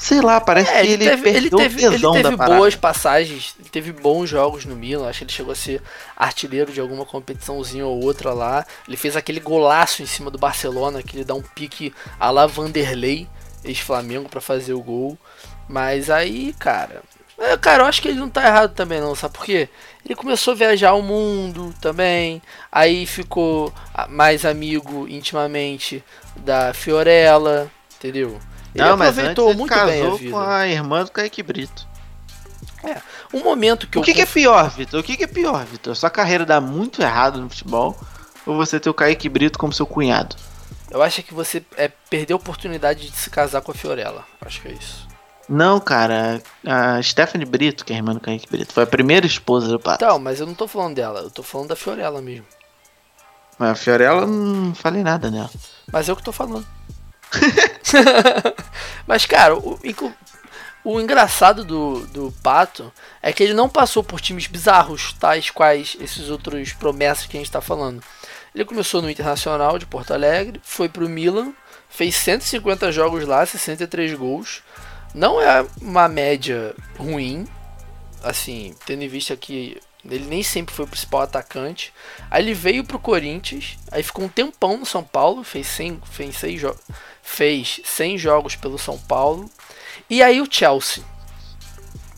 [0.03, 3.93] Sei lá, parece É, que ele, teve, ele teve, ele teve boas passagens, ele teve
[3.93, 5.81] bons jogos no Milan, acho que ele chegou a ser
[6.17, 8.65] artilheiro de alguma competiçãozinha ou outra lá.
[8.85, 12.45] Ele fez aquele golaço em cima do Barcelona, que ele dá um pique a la
[12.45, 13.29] Vanderlei,
[13.63, 15.17] ex-Flamengo, pra fazer o gol.
[15.69, 17.01] Mas aí, cara,
[17.39, 19.69] é, cara, eu acho que ele não tá errado também não, sabe por quê?
[20.03, 23.73] Ele começou a viajar o mundo também, aí ficou
[24.09, 26.03] mais amigo intimamente
[26.35, 28.37] da Fiorella, entendeu?
[28.73, 30.31] Ele Não, mas aproveitou ele muito casou bem a vida.
[30.31, 31.87] com a irmã do Kaique Brito.
[33.33, 34.99] Um momento que O eu que, que é pior, Vitor?
[34.99, 35.95] O que, que é pior, Vitor?
[35.95, 37.97] Sua carreira dá muito errado no futebol
[38.45, 40.35] ou você ter o Kaique Brito como seu cunhado?
[40.91, 44.23] eu acho que você é, perdeu a oportunidade de se casar com a Fiorella.
[44.41, 45.07] Acho que é isso.
[45.49, 49.25] Não, cara, a Stephanie Brito, que é a irmã do Kaique Brito, foi a primeira
[49.25, 50.03] esposa do Pato.
[50.05, 52.45] Então, mas eu não tô falando dela, eu tô falando da Fiorella mesmo.
[53.57, 55.49] Mas a Fiorella, não falei nada nela.
[55.91, 56.65] Mas é o que eu tô falando.
[59.07, 59.79] mas, cara, o,
[60.83, 65.95] o engraçado do, do Pato é que ele não passou por times bizarros, tais quais
[65.99, 68.03] esses outros promessas que a gente tá falando.
[68.53, 71.53] Ele começou no Internacional de Porto Alegre, foi pro Milan,
[71.89, 74.61] fez 150 jogos lá, 63 gols.
[75.13, 77.47] Não é uma média ruim,
[78.21, 79.79] assim, tendo em vista que
[80.09, 81.93] ele nem sempre foi o principal atacante.
[82.29, 86.35] Aí ele veio pro Corinthians, aí ficou um tempão no São Paulo, fez 100, fez
[86.35, 86.75] 100, jo
[87.23, 89.49] fez 100 jogos pelo São Paulo.
[90.09, 91.03] E aí o Chelsea.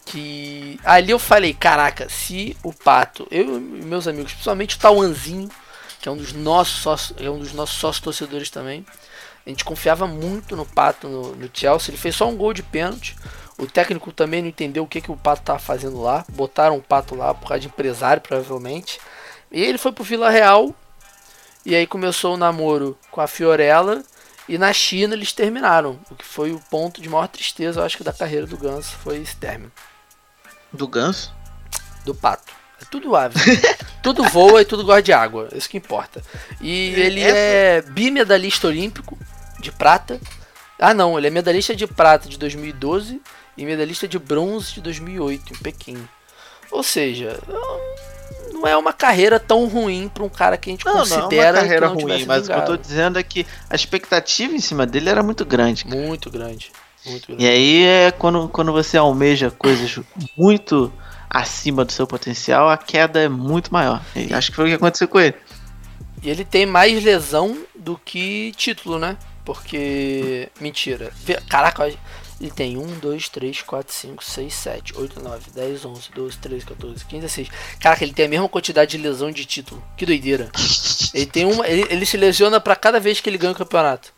[0.06, 5.50] Que ali eu falei, caraca, se o Pato, eu e meus amigos, principalmente o Tauanzinho,
[6.00, 8.86] que é um dos nossos sócios, é um dos nossos sócios torcedores também.
[9.46, 11.92] A gente confiava muito no Pato no, no Chelsea.
[11.92, 13.16] Ele fez só um gol de pênalti.
[13.58, 16.26] O técnico também não entendeu o que, que o Pato estava fazendo lá.
[16.30, 19.00] Botaram o Pato lá por causa de empresário, provavelmente.
[19.52, 20.74] E ele foi pro Vila Real.
[21.66, 24.04] E aí começou o namoro com a Fiorella.
[24.48, 26.00] E na China eles terminaram.
[26.10, 28.92] O que foi o ponto de maior tristeza, eu acho que da carreira do Ganso.
[29.04, 29.72] Foi esse término.
[30.72, 31.34] Do Ganso?
[32.06, 32.54] Do Pato.
[32.82, 33.36] É tudo ave.
[34.04, 35.48] tudo voa e tudo gosta de água.
[35.54, 36.22] Isso que importa.
[36.62, 39.18] E ele Essa- é bimedalista olímpico
[39.60, 40.20] de prata.
[40.78, 43.22] Ah, não, ele é medalhista de prata de 2012
[43.58, 46.10] e medalhista de bronze de 2008 em Pequim.
[46.70, 47.40] Ou seja,
[48.56, 51.08] não é uma carreira tão ruim para um cara que a gente Não, não é
[51.08, 54.60] considera uma carreira ruim, mas o que eu tô dizendo é que a expectativa em
[54.60, 55.84] cima dele era muito grande.
[55.84, 55.96] cara.
[55.96, 56.72] Muito grande.
[57.06, 57.44] Muito grande.
[57.44, 60.00] E aí é quando, quando você almeja coisas
[60.38, 60.92] muito
[61.30, 64.02] acima do seu potencial, a queda é muito maior.
[64.16, 65.36] E acho que foi o que aconteceu com ele.
[66.24, 69.18] E ele tem mais lesão do que título, né?
[69.44, 70.50] Porque.
[70.60, 71.12] Mentira.
[71.48, 71.96] Caraca, olha,
[72.40, 76.66] ele tem 1, 2, 3, 4, 5, 6, 7, 8, 9, 10, 11, 12, 13,
[76.66, 77.50] 14, 15, 16.
[77.80, 79.82] Caraca, ele tem a mesma quantidade de lesão de título.
[79.96, 80.50] Que doideira.
[81.14, 81.66] Ele tem uma.
[81.66, 84.14] Ele, ele se lesiona pra cada vez que ele ganha o campeonato.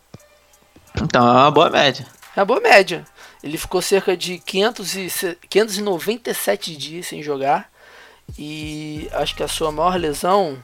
[1.00, 2.08] Então é uma boa média.
[2.36, 3.06] É uma boa média.
[3.44, 7.70] Ele ficou cerca de 500 e, se- 597 dias sem jogar.
[8.38, 10.58] E acho que a sua maior lesão.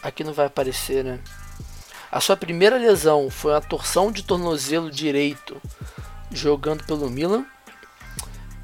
[0.00, 1.18] Aqui não vai aparecer, né?
[2.12, 5.60] A sua primeira lesão foi uma torção de tornozelo direito
[6.30, 7.44] jogando pelo Milan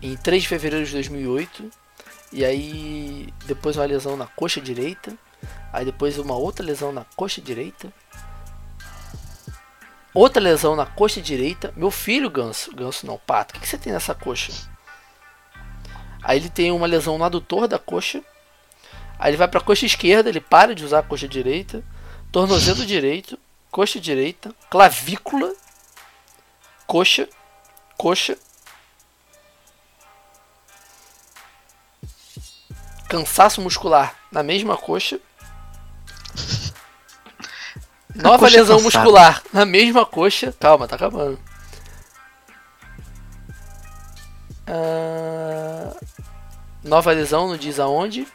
[0.03, 1.71] em 3 de fevereiro de 2008.
[2.33, 5.17] E aí depois uma lesão na coxa direita.
[5.73, 7.93] Aí depois uma outra lesão na coxa direita.
[10.12, 11.73] Outra lesão na coxa direita.
[11.77, 12.75] Meu filho, Ganso.
[12.75, 13.53] Ganso não, Pato.
[13.53, 14.53] O que, que você tem nessa coxa?
[16.23, 18.23] Aí ele tem uma lesão no adutor da coxa.
[19.19, 21.85] Aí ele vai pra coxa esquerda, ele para de usar a coxa direita.
[22.33, 23.39] Tornozelo direito,
[23.71, 25.55] coxa direita, clavícula,
[26.87, 27.29] coxa,
[27.97, 28.36] coxa.
[33.09, 35.20] Cansaço muscular na mesma coxa.
[38.14, 39.05] Nova coxa lesão cansada.
[39.05, 40.55] muscular na mesma coxa.
[40.59, 41.38] Calma, tá acabando.
[44.66, 45.94] Ah,
[46.82, 48.26] nova lesão, não diz aonde.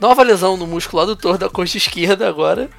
[0.00, 2.70] Nova lesão no músculo adutor da coxa esquerda agora.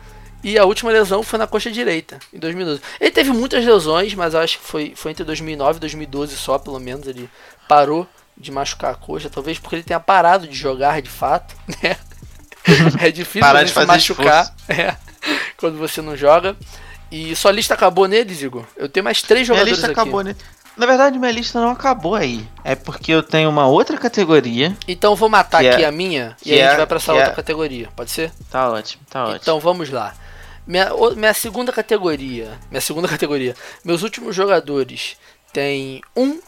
[0.44, 2.82] E a última lesão foi na coxa direita, em 2012.
[3.00, 6.80] Ele teve muitas lesões, mas acho que foi, foi entre 2009 e 2012 só, pelo
[6.80, 7.08] menos.
[7.08, 7.30] Ele
[7.68, 9.30] parou de machucar a coxa.
[9.30, 11.96] Talvez porque ele tenha parado de jogar de fato, né?
[13.00, 14.96] É difícil Parar de se fazer machucar é,
[15.58, 16.56] quando você não joga.
[17.12, 18.66] E sua lista acabou nele, Zigo?
[18.78, 20.00] Eu tenho mais três Minha jogadores lista aqui.
[20.00, 20.36] acabou, né?
[20.78, 22.48] Na verdade, minha lista não acabou aí.
[22.64, 24.76] É porque eu tenho uma outra categoria.
[24.88, 26.98] Então eu vou matar é- aqui a minha e aí a gente é- vai pra
[26.98, 27.90] essa outra é- categoria.
[27.96, 28.32] Pode ser?
[28.50, 29.40] Tá ótimo, tá ótimo.
[29.42, 30.14] Então vamos lá.
[30.66, 32.60] Minha, minha segunda categoria.
[32.70, 33.56] Minha segunda categoria.
[33.84, 35.18] Meus últimos jogadores
[35.52, 36.40] tem um.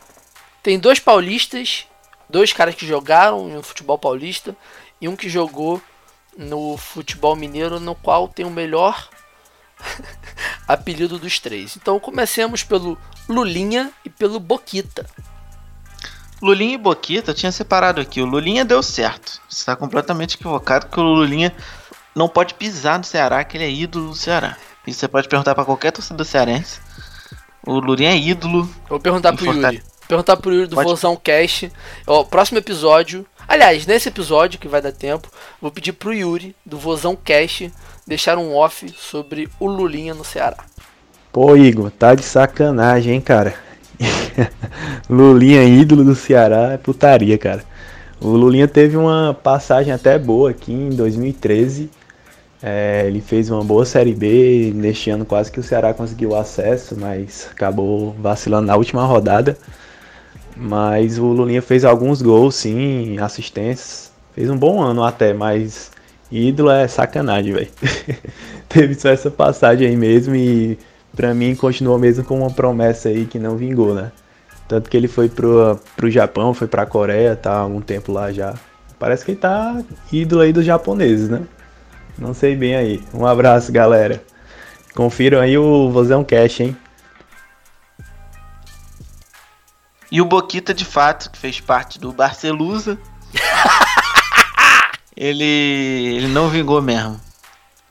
[0.61, 1.88] Tem dois paulistas.
[2.30, 4.55] Dois caras que jogaram no futebol paulista.
[5.01, 5.82] E um que jogou
[6.38, 9.09] no futebol mineiro, no qual tem o melhor
[10.68, 11.76] apelido dos três.
[11.76, 12.97] Então comecemos pelo
[13.28, 15.05] Lulinha e pelo Boquita.
[16.41, 18.22] Lulinha e Boquita, eu tinha separado aqui.
[18.22, 19.41] O Lulinha deu certo.
[19.49, 21.55] Você está completamente equivocado que o Lulinha
[22.16, 24.57] não pode pisar no Ceará, que ele é ídolo do Ceará.
[24.86, 26.80] Isso você pode perguntar para qualquer torcedor cearense.
[27.66, 28.70] O Lulinha é ídolo.
[28.84, 29.82] Eu vou perguntar pro Yuri.
[30.07, 30.89] Perguntar pro Yuri do pode...
[30.89, 31.72] Vozão Cast.
[32.05, 33.26] Ó, próximo episódio.
[33.47, 35.30] Aliás, nesse episódio que vai dar tempo,
[35.61, 37.72] vou pedir pro Yuri do Vozão Cast
[38.05, 40.57] deixar um off sobre o Lulinha no Ceará.
[41.32, 43.55] Pô, Igor, tá de sacanagem, hein, cara.
[45.09, 47.64] Lulinha, ídolo do Ceará, é putaria, cara.
[48.20, 51.89] O Lulinha teve uma passagem até boa aqui em 2013.
[52.66, 54.72] É, ele fez uma boa Série B.
[54.74, 59.57] Neste ano quase que o Ceará conseguiu acesso, mas acabou vacilando na última rodada.
[60.55, 64.14] Mas o Lulinha fez alguns gols, sim, assistências.
[64.34, 65.91] Fez um bom ano até, mas
[66.32, 67.70] ídolo é sacanagem, velho.
[68.70, 70.80] Teve só essa passagem aí mesmo e
[71.16, 74.11] pra mim continuou mesmo com uma promessa aí que não vingou, né?
[74.70, 78.32] Tanto que ele foi pro, pro Japão, foi pra Coreia, tá há algum tempo lá
[78.32, 78.53] já.
[78.97, 81.41] Parece que ele tá ídolo aí dos japoneses, né?
[82.18, 83.03] Não sei bem aí.
[83.14, 84.24] Um abraço, galera.
[84.95, 86.78] Confiram aí o Vozão Cash, hein?
[90.11, 92.99] E o Boquita, de fato, que fez parte do Barcelusa.
[95.18, 97.20] ele, ele não vingou mesmo.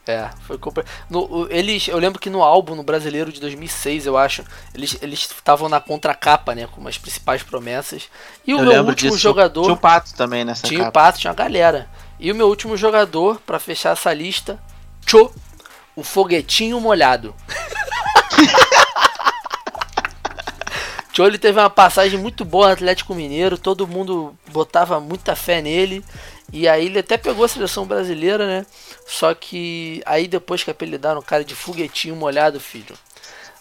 [0.07, 0.85] É, foi compre...
[1.09, 4.43] no, eles, eu lembro que no álbum no brasileiro de 2006, eu acho,
[4.75, 8.09] eles eles estavam na contracapa, né, com as principais promessas.
[8.45, 9.23] E o eu meu último disso.
[9.23, 10.91] jogador tinha o Pato também nessa Tinha capa.
[10.91, 11.89] o Pato, tinha a galera.
[12.23, 14.57] E o meu último jogador para fechar essa lista,
[15.05, 15.29] Cho,
[15.97, 17.35] o foguetinho molhado.
[21.13, 25.61] Cho ele teve uma passagem muito boa no Atlético Mineiro, todo mundo botava muita fé
[25.61, 26.05] nele.
[26.53, 28.65] E aí ele até pegou a seleção brasileira, né?
[29.05, 32.97] Só que aí depois que apelidaram o cara de foguetinho molhado, filho.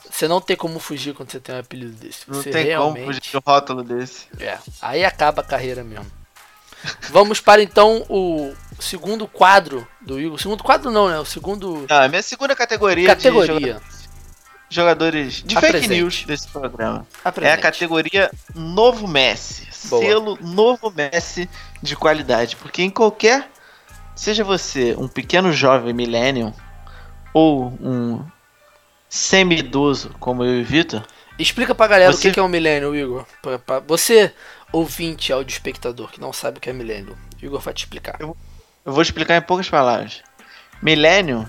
[0.07, 2.29] Você não tem como fugir quando você tem um apelido desse.
[2.29, 3.01] Não você tem realmente...
[3.01, 4.27] como fugir de um rótulo desse.
[4.39, 6.20] É, aí acaba a carreira mesmo.
[7.09, 10.39] Vamos para então o segundo quadro do Igor.
[10.39, 11.19] Segundo quadro não, né?
[11.19, 11.85] O segundo.
[11.89, 13.07] É minha segunda categoria.
[13.07, 13.75] Categoria.
[14.69, 15.87] De jogadores de Apresente.
[15.87, 17.05] fake news desse programa.
[17.23, 17.55] Apresente.
[17.55, 19.67] É a categoria Novo Messi.
[19.89, 20.03] Boa.
[20.03, 21.49] Selo Novo Messi
[21.81, 22.55] de qualidade.
[22.55, 23.49] Porque em qualquer.
[24.13, 26.53] Seja você um pequeno jovem millennium
[27.33, 28.23] ou um
[29.09, 31.03] semi-idoso como eu e Vitor.
[31.39, 32.29] Explica pra galera você...
[32.29, 33.25] o que é um millennium, Igor.
[33.87, 34.33] Você,
[34.71, 37.15] ouvinte, áudio espectador, que não sabe o que é millennium.
[37.41, 38.15] Igor vai te explicar.
[38.19, 38.35] Eu,
[38.85, 40.21] eu vou explicar em poucas palavras.
[40.81, 41.45] Millennium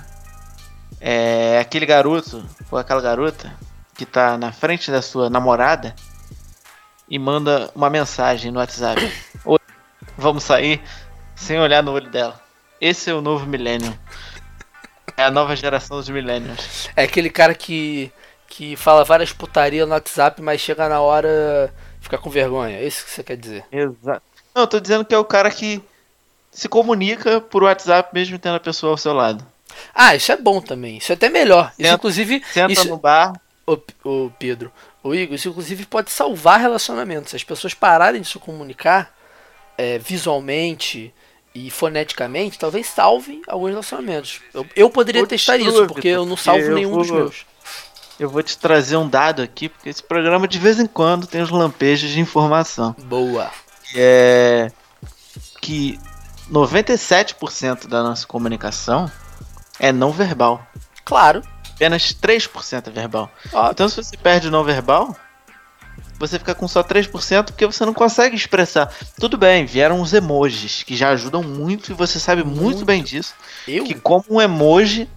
[1.00, 3.52] é aquele garoto ou aquela garota
[3.94, 5.94] que tá na frente da sua namorada
[7.08, 9.00] e manda uma mensagem no WhatsApp.
[9.44, 9.58] Oi,
[10.16, 10.82] vamos sair
[11.34, 12.40] sem olhar no olho dela.
[12.80, 13.96] Esse é o novo milênio.
[15.16, 16.88] É a nova geração dos millennials.
[16.96, 18.10] É aquele cara que,
[18.48, 21.72] que fala várias putarias no WhatsApp, mas chega na hora
[22.02, 22.76] fica com vergonha.
[22.76, 23.64] É isso que você quer dizer?
[23.72, 24.22] Exato.
[24.54, 25.82] Não, eu tô dizendo que é o cara que
[26.50, 29.46] se comunica por WhatsApp mesmo tendo a pessoa ao seu lado.
[29.94, 30.98] Ah, isso é bom também.
[30.98, 31.70] Isso é até melhor.
[31.70, 32.42] Senta, isso, inclusive.
[32.52, 32.88] Senta isso...
[32.88, 33.32] no bar.
[33.64, 34.72] O, o Pedro,
[35.04, 37.30] o Igor, isso inclusive pode salvar relacionamentos.
[37.30, 39.14] Se as pessoas pararem de se comunicar
[39.78, 41.14] é, visualmente
[41.54, 44.40] e foneticamente, talvez salvem alguns relacionamentos.
[44.52, 47.46] Eu, eu poderia testar isso, porque eu não salvo nenhum vou, dos meus.
[48.22, 51.42] Eu vou te trazer um dado aqui, porque esse programa de vez em quando tem
[51.42, 52.94] os lampejos de informação.
[53.04, 53.50] Boa.
[53.84, 54.72] Que é
[55.60, 55.98] que
[56.50, 59.10] 97% da nossa comunicação
[59.78, 60.64] é não verbal.
[61.04, 61.42] Claro
[61.82, 63.30] apenas 3% é verbal.
[63.70, 65.16] Então se você perde o não verbal,
[66.16, 68.92] você fica com só 3% porque você não consegue expressar.
[69.18, 72.84] Tudo bem, vieram os emojis, que já ajudam muito e você sabe muito, muito.
[72.84, 73.34] bem disso.
[73.66, 73.82] Eu?
[73.84, 75.08] Que como um emoji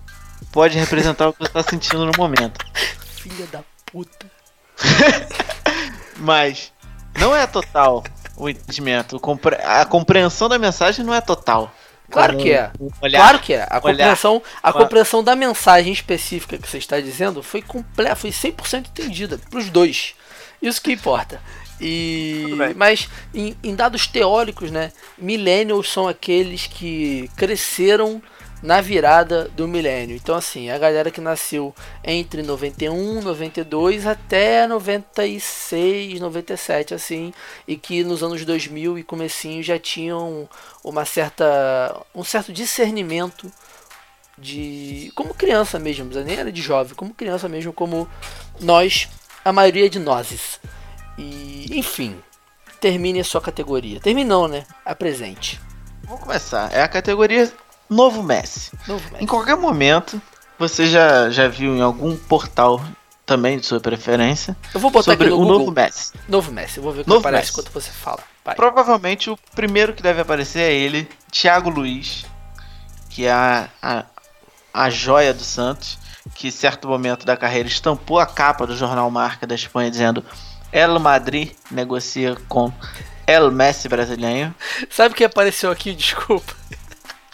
[0.52, 2.64] pode representar o que você está sentindo no momento.
[3.18, 4.26] Filha da puta.
[6.18, 6.72] Mas
[7.20, 8.04] não é total
[8.38, 9.20] o entendimento.
[9.64, 11.72] A compreensão da mensagem não é total.
[12.10, 12.72] Claro que é.
[13.02, 13.68] Olhar, claro que é.
[13.70, 18.88] A compreensão, a compreensão da mensagem específica que você está dizendo foi completa, foi 100%
[18.88, 20.16] entendida para os dois.
[20.62, 21.42] Isso que importa.
[21.82, 28.22] E mas em, em, dados teóricos, né, millennials são aqueles que cresceram
[28.66, 30.16] na virada do milênio.
[30.16, 37.32] Então, assim, a galera que nasceu entre 91, 92 até 96, 97, assim,
[37.68, 40.50] e que nos anos 2000 e comecinho já tinham
[40.84, 43.52] uma certa, um certo discernimento
[44.38, 45.12] de.
[45.16, 48.10] como criança mesmo, nem era de jovem, como criança mesmo, como
[48.60, 49.08] nós,
[49.46, 50.60] a maioria de nós.
[51.20, 52.20] E, enfim,
[52.82, 54.00] termine a sua categoria.
[54.00, 54.66] Terminou, né?
[54.84, 55.62] Apresente.
[56.04, 56.72] Vamos começar.
[56.74, 57.52] É a categoria
[57.90, 58.72] Novo Messi.
[58.88, 59.24] Novo Messi.
[59.24, 60.22] Em qualquer momento,
[60.58, 62.82] você já, já viu em algum portal
[63.26, 65.60] também de sua preferência Eu vou botar sobre aqui no o Google.
[65.60, 66.14] Novo Messi.
[66.28, 66.78] Novo Messi.
[66.78, 67.60] Eu vou ver o que Novo aparece Messi.
[67.60, 68.20] enquanto você fala.
[68.44, 68.56] Vai.
[68.56, 72.26] Provavelmente o primeiro que deve aparecer é ele, Thiago Luiz,
[73.10, 74.06] que é a, a,
[74.74, 75.98] a joia do Santos,
[76.36, 80.24] que em certo momento da carreira estampou a capa do jornal Marca da Espanha dizendo
[80.72, 82.72] El Madrid negocia com
[83.26, 84.54] El Messi brasileiro.
[84.90, 85.94] Sabe quem apareceu aqui?
[85.96, 86.54] Desculpa.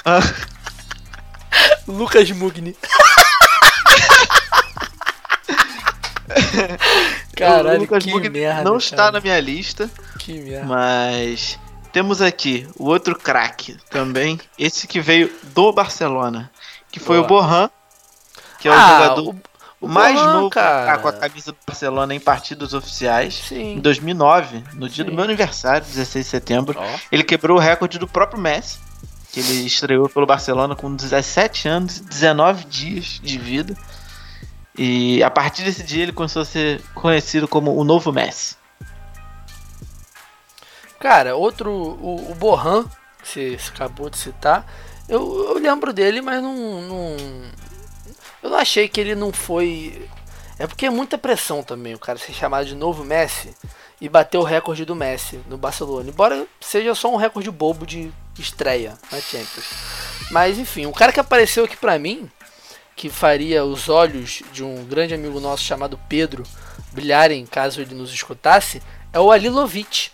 [0.06, 0.20] Ah.
[1.88, 2.76] Lucas Mugni.
[6.32, 8.64] o Caralho, Lucas que Mugni merda.
[8.64, 9.12] não está cara.
[9.14, 9.90] na minha lista,
[10.20, 10.66] Que merda.
[10.66, 11.60] mas
[11.92, 16.50] temos aqui o outro craque também, esse que veio do Barcelona,
[16.92, 17.26] que foi Boa.
[17.26, 17.70] o Borran,
[18.60, 19.42] que é o Ah, jogador o-
[19.82, 20.98] o mais Bohan, novo cara.
[21.00, 23.42] com a camisa do Barcelona em partidas oficiais.
[23.52, 23.80] Em Sim.
[23.80, 25.16] 2009, no dia do Sim.
[25.16, 27.00] meu aniversário, 16 de setembro, Ó.
[27.12, 28.78] ele quebrou o recorde do próprio Messi,
[29.32, 33.76] que ele estreou pelo Barcelona com 17 anos e 19 dias de vida.
[34.78, 38.56] E a partir desse dia ele começou a ser conhecido como o novo Messi.
[41.00, 44.66] Cara, outro, o, o que você, você acabou de citar,
[45.08, 47.18] eu, eu lembro dele, mas não, não.
[48.44, 50.08] Eu não achei que ele não foi.
[50.60, 53.56] É porque é muita pressão também o cara ser chamado de novo Messi
[54.00, 56.10] e bater o recorde do Messi no Barcelona.
[56.10, 58.12] Embora seja só um recorde bobo de
[58.42, 59.66] estreia na Champions.
[60.32, 62.30] Mas enfim, o cara que apareceu aqui pra mim,
[62.96, 66.44] que faria os olhos de um grande amigo nosso chamado Pedro
[66.92, 68.82] brilharem caso ele nos escutasse,
[69.14, 70.12] é o Alilovic.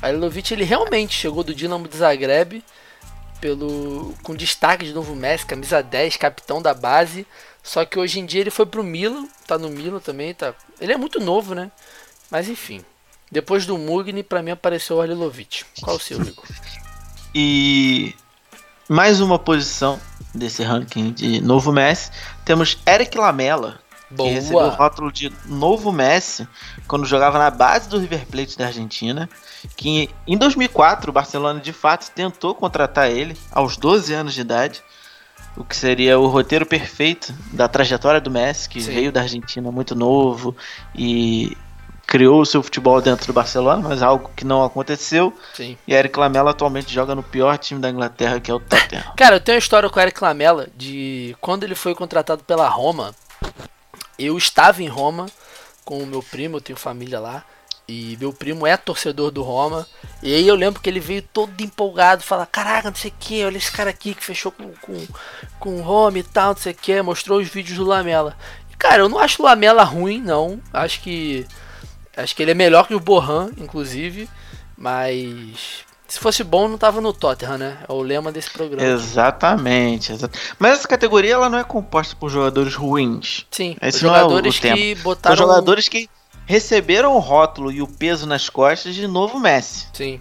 [0.00, 2.62] Alilovic ele realmente chegou do Dinamo de Zagreb
[3.40, 7.26] pelo com destaque de novo Messi, camisa 10, capitão da base.
[7.62, 10.54] Só que hoje em dia ele foi pro Milan, tá no Milan também, tá.
[10.80, 11.70] Ele é muito novo, né?
[12.30, 12.84] Mas enfim.
[13.30, 15.64] Depois do Mugni, pra mim apareceu o Alilovic.
[15.82, 16.44] Qual o seu, Igor?
[17.34, 18.14] E
[18.88, 19.98] mais uma posição
[20.34, 22.10] desse ranking de novo Messi,
[22.44, 23.78] temos Eric Lamela,
[24.14, 24.74] que recebeu o Boa.
[24.74, 26.46] rótulo de novo Messi
[26.86, 29.28] quando jogava na base do River Plate da Argentina,
[29.76, 34.82] que em 2004 o Barcelona de fato tentou contratar ele aos 12 anos de idade,
[35.56, 38.92] o que seria o roteiro perfeito da trajetória do Messi, que Sim.
[38.92, 40.54] veio da Argentina muito novo
[40.94, 41.56] e
[42.06, 45.36] criou o seu futebol dentro do Barcelona, mas algo que não aconteceu.
[45.54, 45.76] Sim.
[45.86, 49.04] E Eric Lamela atualmente joga no pior time da Inglaterra, que é o Tottenham.
[49.16, 52.68] Cara, eu tenho uma história com o Eric Lamela de quando ele foi contratado pela
[52.68, 53.14] Roma.
[54.18, 55.26] Eu estava em Roma
[55.84, 57.44] com o meu primo, eu tenho família lá.
[57.88, 59.86] E meu primo é torcedor do Roma.
[60.22, 63.44] E aí eu lembro que ele veio todo empolgado, falar, caraca, não sei o que,
[63.44, 65.06] olha esse cara aqui que fechou com, com,
[65.60, 68.36] com o Roma e tal, não sei o que, mostrou os vídeos do Lamela.
[68.72, 70.60] E, cara, eu não acho o Lamela ruim, não.
[70.72, 71.46] Acho que.
[72.16, 74.28] Acho que ele é melhor que o Borran, inclusive.
[74.76, 75.84] Mas.
[76.08, 77.78] Se fosse bom, não tava no Tottenham, né?
[77.88, 78.86] É o lema desse programa.
[78.88, 83.44] Exatamente, exa- Mas essa categoria ela não é composta por jogadores ruins.
[83.50, 84.76] Sim, Esse é jogadores tema.
[84.76, 85.36] que São botaram.
[85.36, 86.08] jogadores que
[86.46, 89.88] receberam o rótulo e o peso nas costas de novo Messi.
[89.92, 90.20] Sim,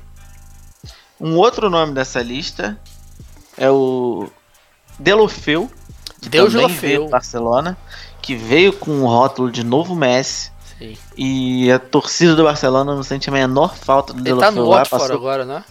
[1.21, 2.77] Um outro nome dessa lista
[3.55, 4.27] é o
[4.97, 5.69] Delofeu,
[6.19, 6.89] que Deus também Deulofeu.
[6.89, 7.77] veio do Barcelona,
[8.23, 10.51] que veio com o rótulo de novo Messi.
[10.77, 10.97] Sim.
[11.17, 14.69] E a torcida do Barcelona não sente a menor falta do Ele tá no.
[14.69, 15.63] Watford Passou agora, né?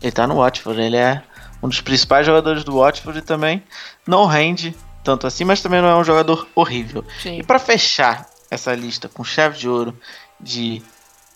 [0.00, 1.22] Ele tá no Watford, ele é
[1.62, 3.62] um dos principais jogadores do Watford e também
[4.06, 7.04] não rende tanto assim, mas também não é um jogador horrível.
[7.20, 7.44] E Sim.
[7.44, 9.96] pra fechar essa lista com chave de ouro
[10.40, 10.82] de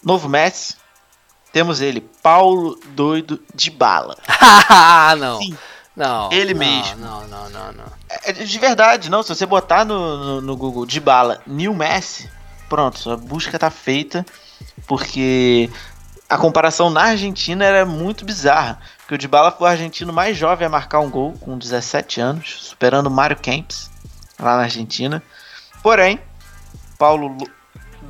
[0.04, 0.76] novo Messi,
[1.52, 4.16] temos ele, Paulo Doido de Bala.
[4.68, 5.38] Ah, não.
[5.40, 5.56] Sim.
[5.94, 6.30] Não.
[6.30, 6.96] Ele não, mesmo.
[7.00, 7.84] Não, não, não, não.
[8.24, 9.22] É de verdade, não.
[9.22, 12.28] Se você botar no, no, no Google de bala New Messi,
[12.68, 14.24] pronto, sua busca tá feita.
[14.86, 15.70] Porque
[16.28, 18.78] a comparação na Argentina era muito bizarra.
[18.98, 22.56] Porque o Dybala foi o argentino mais jovem a marcar um gol com 17 anos,
[22.60, 23.90] superando Mário Kempes
[24.38, 25.22] lá na Argentina.
[25.82, 26.20] Porém,
[26.98, 27.36] Paulo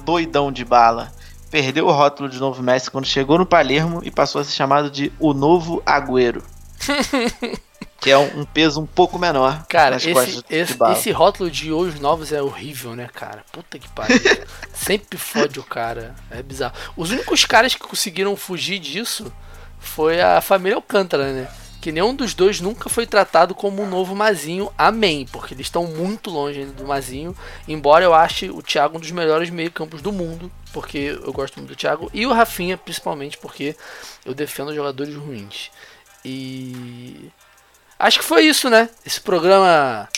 [0.05, 1.11] doidão de bala
[1.51, 4.91] perdeu o rótulo de novo Messi quando chegou no Palermo e passou a ser chamado
[4.91, 6.43] de o novo Agüero.
[8.01, 10.11] que é um, um peso um pouco menor Cara, esse,
[10.51, 13.45] esse, esse rótulo de olhos novos é horrível, né, cara?
[13.51, 14.21] Puta que pariu.
[14.73, 16.15] Sempre fode o cara.
[16.31, 16.75] É bizarro.
[16.97, 19.33] Os únicos caras que conseguiram fugir disso
[19.79, 21.49] foi a família Alcântara, né?
[21.81, 24.71] Que nenhum dos dois nunca foi tratado como um novo Mazinho.
[24.77, 25.27] Amém.
[25.31, 27.37] Porque eles estão muito longe ainda do Mazinho.
[27.69, 30.51] Embora eu ache o Thiago um dos melhores meio-campos do mundo.
[30.73, 32.11] Porque eu gosto muito do Thiago.
[32.13, 33.77] E o Rafinha, principalmente, porque
[34.25, 35.71] eu defendo jogadores ruins.
[36.25, 37.31] E.
[37.99, 38.89] acho que foi isso, né?
[39.05, 40.09] Esse programa.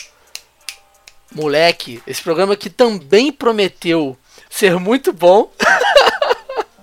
[1.31, 4.17] Moleque, esse programa que também prometeu
[4.49, 5.51] ser muito bom.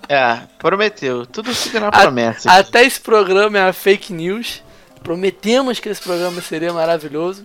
[0.08, 1.26] É, prometeu.
[1.26, 2.48] Tudo fica na promessa.
[2.48, 4.62] A, até esse programa é a fake news.
[5.02, 7.44] Prometemos que esse programa seria maravilhoso.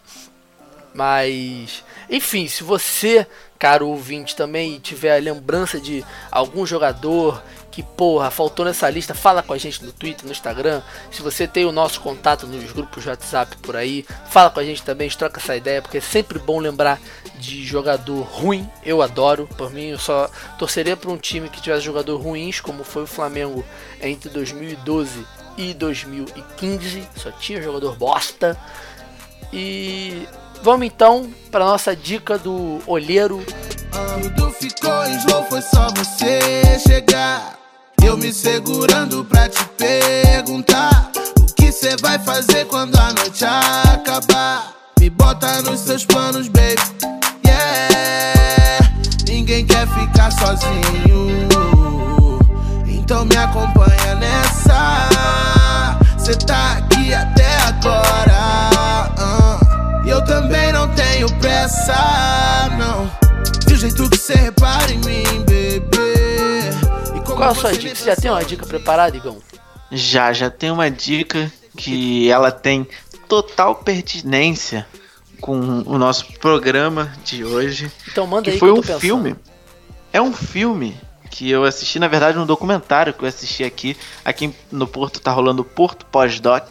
[0.94, 3.26] Mas, enfim, se você,
[3.58, 7.42] caro ouvinte, também tiver lembrança de algum jogador
[7.72, 10.82] que, porra, faltou nessa lista, fala com a gente no Twitter, no Instagram.
[11.10, 14.64] Se você tem o nosso contato nos grupos de WhatsApp por aí, fala com a
[14.66, 17.00] gente também, troca essa ideia, porque é sempre bom lembrar
[17.40, 18.70] de jogador ruim.
[18.86, 22.84] Eu adoro, por mim, eu só torceria para um time que tivesse jogador ruins, como
[22.84, 23.64] foi o Flamengo
[24.02, 25.26] entre 2012
[25.58, 27.08] e 2015.
[27.16, 28.58] Só tinha jogador bosta.
[29.54, 30.28] E
[30.64, 33.44] vamos então para nossa dica do olheiro.
[34.22, 37.58] Tudo ficou em slow, foi só você chegar.
[38.04, 44.74] Eu me segurando pra te perguntar O que cê vai fazer quando a noite acabar?
[45.00, 46.82] Me bota nos seus planos, baby.
[47.46, 48.92] Yeah.
[49.28, 51.48] Ninguém quer ficar sozinho.
[52.88, 55.10] Então me acompanha nessa.
[56.18, 58.31] Cê tá aqui até agora
[60.22, 63.10] eu também não tenho pressa, não
[63.66, 66.02] Do jeito que cê repara em mim, baby
[67.24, 67.96] qual a sua dica?
[67.96, 69.40] Você já tem uma dica preparada, Igão?
[69.92, 72.88] Já, já tem uma dica que ela tem
[73.28, 74.86] total pertinência
[75.40, 77.92] com o nosso programa de hoje.
[78.12, 79.36] Então manda que aí foi que eu um filme.
[80.14, 80.96] É um filme
[81.32, 83.98] que eu assisti, na verdade, um documentário que eu assisti aqui.
[84.24, 86.68] Aqui no Porto tá rolando o Porto Pós-Doc,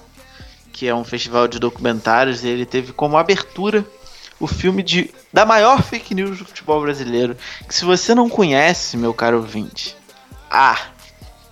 [0.81, 3.85] que é um festival de documentários, e ele teve como abertura
[4.41, 7.37] o filme de da maior fake news do futebol brasileiro.
[7.69, 9.95] Que se você não conhece, meu caro ouvinte,
[10.51, 10.81] ah,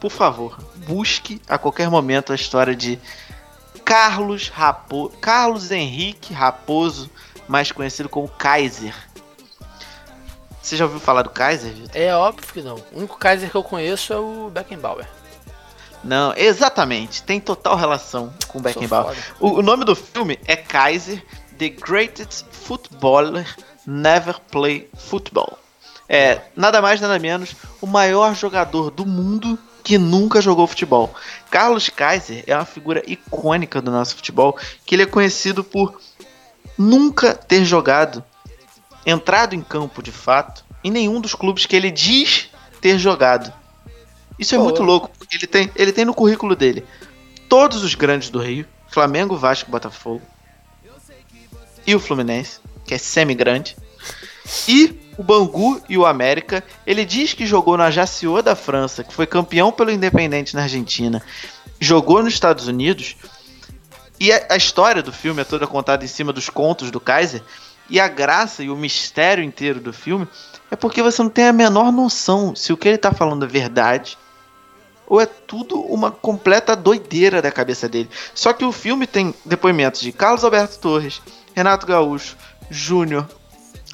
[0.01, 2.99] por favor, busque a qualquer momento a história de
[3.85, 5.11] Carlos Rapo...
[5.21, 7.11] Carlos Henrique Raposo,
[7.47, 8.95] mais conhecido como Kaiser.
[10.63, 11.91] Você já ouviu falar do Kaiser, Vitor?
[11.93, 12.77] É óbvio que não.
[12.93, 15.07] O único Kaiser que eu conheço é o Beckenbauer.
[16.09, 17.23] Não, exatamente.
[17.23, 19.15] Tem total relação com o Beckenbauer.
[19.39, 21.23] O, o, nome do filme é Kaiser,
[21.59, 23.47] The Greatest Footballer
[23.87, 25.59] Never Play Football.
[26.09, 31.15] É, nada mais, nada menos, o maior jogador do mundo que nunca jogou futebol.
[31.51, 34.57] Carlos Kaiser é uma figura icônica do nosso futebol,
[34.87, 36.01] que ele é conhecido por
[36.79, 38.25] nunca ter jogado,
[39.05, 42.49] entrado em campo de fato, em nenhum dos clubes que ele diz
[42.81, 43.53] ter jogado.
[44.39, 46.85] Isso é muito louco, ele tem, ele tem no currículo dele
[47.49, 50.23] todos os grandes do Rio, Flamengo, Vasco, Botafogo,
[51.87, 53.77] e o Fluminense, que é semi-grande,
[54.69, 56.63] e o Bangu e o América.
[56.87, 61.23] Ele diz que jogou na Jaciô da França, que foi campeão pelo Independente na Argentina,
[61.81, 63.17] jogou nos Estados Unidos.
[64.21, 67.43] E a, a história do filme é toda contada em cima dos contos do Kaiser.
[67.89, 70.29] E a graça e o mistério inteiro do filme
[70.71, 73.49] é porque você não tem a menor noção se o que ele está falando é
[73.49, 74.19] verdade
[75.09, 78.11] ou é tudo uma completa doideira da cabeça dele.
[78.35, 81.23] Só que o filme tem depoimentos de Carlos Alberto Torres,
[81.55, 82.37] Renato Gaúcho,
[82.71, 83.27] Júnior,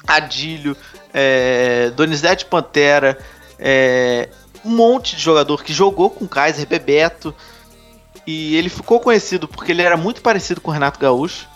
[0.05, 0.75] Adílio,
[1.13, 3.17] é, Donizete Pantera,
[3.57, 4.29] é,
[4.63, 7.33] um monte de jogador que jogou com Kaiser, Bebeto.
[8.27, 11.47] E ele ficou conhecido porque ele era muito parecido com o Renato Gaúcho.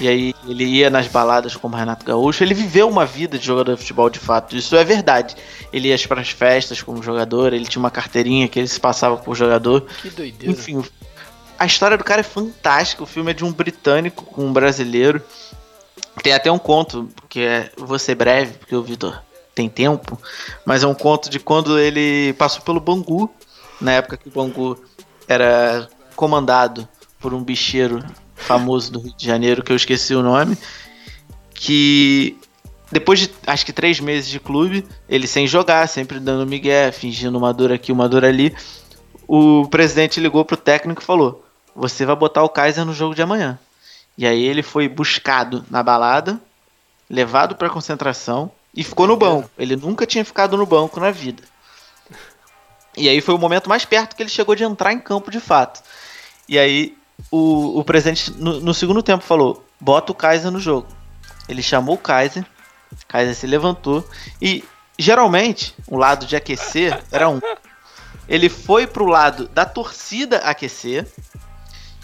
[0.00, 2.44] E aí ele ia nas baladas como Renato Gaúcho.
[2.44, 4.56] Ele viveu uma vida de jogador de futebol de fato.
[4.56, 5.36] Isso é verdade.
[5.72, 9.16] Ele ia para as festas como jogador, ele tinha uma carteirinha que ele se passava
[9.16, 9.86] por jogador.
[10.02, 10.52] Que doideira.
[10.52, 10.84] Enfim,
[11.58, 13.02] a história do cara é fantástica.
[13.02, 15.22] O filme é de um britânico com um brasileiro.
[16.22, 19.20] Tem até um conto, que é Vou ser breve, porque o Vitor
[19.54, 20.20] tem tempo,
[20.66, 23.30] mas é um conto de quando ele passou pelo Bangu,
[23.80, 24.76] na época que o Bangu
[25.28, 26.88] era comandado
[27.20, 28.04] por um bicheiro
[28.34, 30.56] famoso do Rio de Janeiro, que eu esqueci o nome,
[31.54, 32.36] que
[32.90, 37.36] depois de acho que três meses de clube, ele sem jogar, sempre dando migué, fingindo
[37.36, 38.54] uma dor aqui, uma dor ali,
[39.26, 41.44] o presidente ligou pro técnico e falou:
[41.74, 43.58] Você vai botar o Kaiser no jogo de amanhã.
[44.16, 46.40] E aí ele foi buscado na balada,
[47.10, 49.50] levado para concentração e ficou no banco.
[49.58, 51.42] Ele nunca tinha ficado no banco na vida.
[52.96, 55.40] E aí foi o momento mais perto que ele chegou de entrar em campo de
[55.40, 55.82] fato.
[56.48, 56.96] E aí
[57.30, 60.88] o, o presidente no, no segundo tempo falou: bota o Kaiser no jogo.
[61.48, 62.44] Ele chamou o Kaiser,
[63.06, 64.08] Kaiser se levantou
[64.40, 64.64] e
[64.98, 67.40] geralmente o lado de aquecer era um.
[68.26, 71.06] Ele foi pro lado da torcida aquecer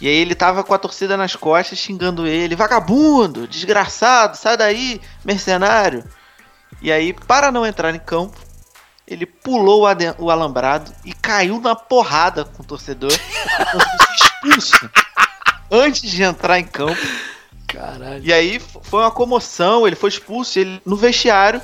[0.01, 5.01] e aí ele tava com a torcida nas costas xingando ele, vagabundo, desgraçado, sai daí,
[5.23, 6.03] mercenário.
[6.81, 8.39] E aí, para não entrar em campo,
[9.07, 9.85] ele pulou
[10.19, 13.13] o alambrado e caiu na porrada com o torcedor.
[14.43, 14.91] Expulso.
[15.71, 17.01] antes de entrar em campo.
[17.67, 18.25] Caralho.
[18.25, 21.63] E aí foi uma comoção, ele foi expulso, ele no vestiário,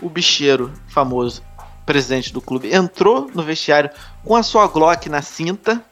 [0.00, 1.42] o bicheiro famoso,
[1.86, 3.90] presidente do clube, entrou no vestiário
[4.24, 5.82] com a sua Glock na cinta,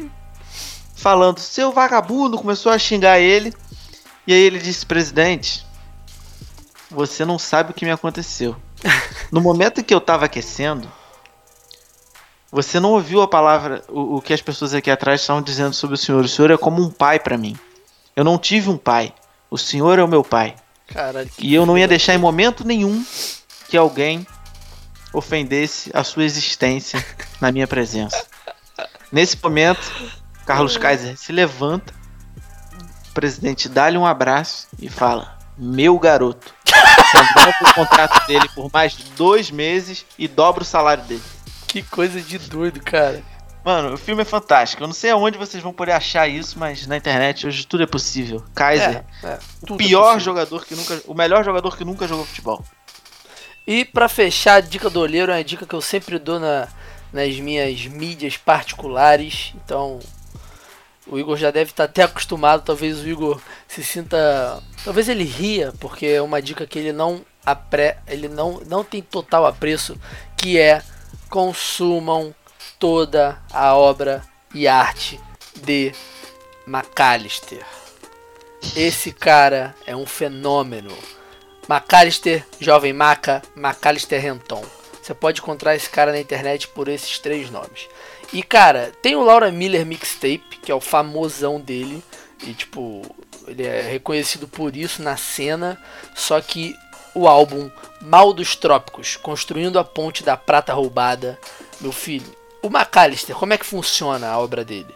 [0.96, 3.54] falando, seu vagabundo, começou a xingar ele.
[4.26, 5.64] E aí ele disse, presidente,
[6.90, 8.56] você não sabe o que me aconteceu.
[9.30, 10.90] No momento em que eu tava aquecendo,
[12.54, 15.94] você não ouviu a palavra, o, o que as pessoas aqui atrás estavam dizendo sobre
[15.94, 16.24] o senhor.
[16.24, 17.58] O senhor é como um pai pra mim.
[18.14, 19.12] Eu não tive um pai.
[19.50, 20.54] O senhor é o meu pai.
[20.86, 21.28] Caralho.
[21.36, 23.04] E eu não ia deixar em momento nenhum
[23.68, 24.24] que alguém
[25.12, 27.04] ofendesse a sua existência
[27.40, 28.24] na minha presença.
[29.10, 29.92] Nesse momento,
[30.46, 31.92] Carlos Kaiser se levanta,
[33.10, 36.54] o presidente dá-lhe um abraço e fala: Meu garoto,
[37.12, 41.22] renova o contrato dele por mais de dois meses e dobra o salário dele.
[41.74, 43.20] Que coisa de doido, cara.
[43.64, 44.80] Mano, o filme é fantástico.
[44.80, 47.86] Eu não sei aonde vocês vão poder achar isso, mas na internet hoje tudo é
[47.86, 48.44] possível.
[48.54, 49.38] Kaiser, É, é,
[49.68, 50.20] o é pior possível.
[50.20, 51.02] jogador que nunca.
[51.04, 52.64] O melhor jogador que nunca jogou futebol.
[53.66, 56.68] E pra fechar, a dica do olheiro é uma dica que eu sempre dou na,
[57.12, 59.52] nas minhas mídias particulares.
[59.56, 59.98] Então,
[61.08, 62.62] o Igor já deve estar até acostumado.
[62.62, 64.62] Talvez o Igor se sinta.
[64.84, 69.02] Talvez ele ria, porque é uma dica que ele não apre, ele não, não tem
[69.02, 69.98] total apreço,
[70.36, 70.80] que é
[71.28, 72.34] consumam
[72.78, 74.22] toda a obra
[74.54, 75.20] e arte
[75.56, 75.92] de
[76.66, 77.64] McAllister.
[78.76, 80.96] Esse cara é um fenômeno.
[81.68, 84.64] McAllister, Jovem Maca, McAllister Renton.
[85.02, 87.88] Você pode encontrar esse cara na internet por esses três nomes.
[88.32, 92.02] E cara, tem o Laura Miller Mixtape, que é o famosão dele.
[92.42, 93.02] E tipo,
[93.46, 95.80] ele é reconhecido por isso na cena.
[96.14, 96.74] Só que
[97.14, 97.70] o álbum
[98.00, 101.38] Mal dos Trópicos, Construindo a Ponte da Prata Roubada,
[101.80, 102.30] meu filho.
[102.60, 104.94] O McAllister, como é que funciona a obra dele?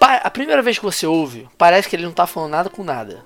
[0.00, 3.24] A primeira vez que você ouve, parece que ele não tá falando nada com nada.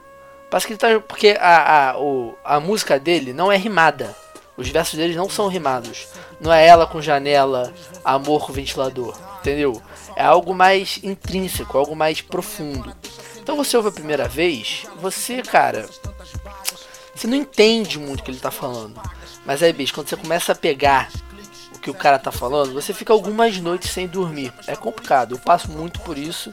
[0.51, 1.01] Parece que ele tá.
[1.01, 4.15] Porque a, a, o, a música dele não é rimada.
[4.57, 6.07] Os versos dele não são rimados.
[6.41, 7.73] Não é ela com janela,
[8.05, 9.17] amor com ventilador.
[9.41, 9.81] Entendeu?
[10.15, 12.95] É algo mais intrínseco, algo mais profundo.
[13.39, 15.89] Então você ouve a primeira vez, você, cara.
[17.17, 19.01] Você não entende muito o que ele tá falando.
[19.45, 21.09] Mas aí, bicho, quando você começa a pegar
[21.75, 24.53] o que o cara tá falando, você fica algumas noites sem dormir.
[24.67, 26.53] É complicado, eu passo muito por isso.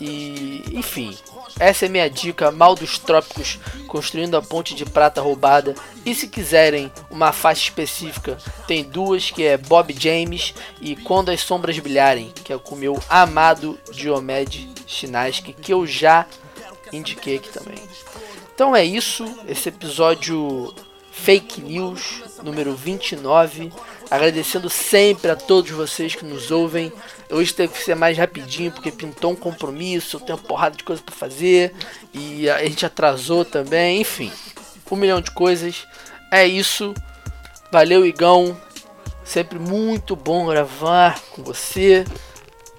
[0.00, 1.16] E, enfim,
[1.58, 5.74] essa é minha dica: Mal dos Trópicos, construindo a ponte de prata roubada.
[6.06, 11.40] E se quiserem uma faixa específica, tem duas que é Bob James e Quando as
[11.40, 16.26] Sombras Brilharem, que é com o meu amado Diomed Chinaski, que eu já
[16.92, 17.76] indiquei aqui também.
[18.58, 20.74] Então é isso, esse episódio
[21.12, 23.72] Fake News número 29.
[24.10, 26.92] Agradecendo sempre a todos vocês que nos ouvem.
[27.30, 30.82] Hoje teve que ser mais rapidinho porque pintou um compromisso, eu tenho uma porrada de
[30.82, 31.72] coisa para fazer
[32.12, 34.32] e a gente atrasou também, enfim.
[34.90, 35.86] Um milhão de coisas.
[36.28, 36.92] É isso.
[37.70, 38.60] Valeu, Igão.
[39.22, 42.04] Sempre muito bom gravar com você.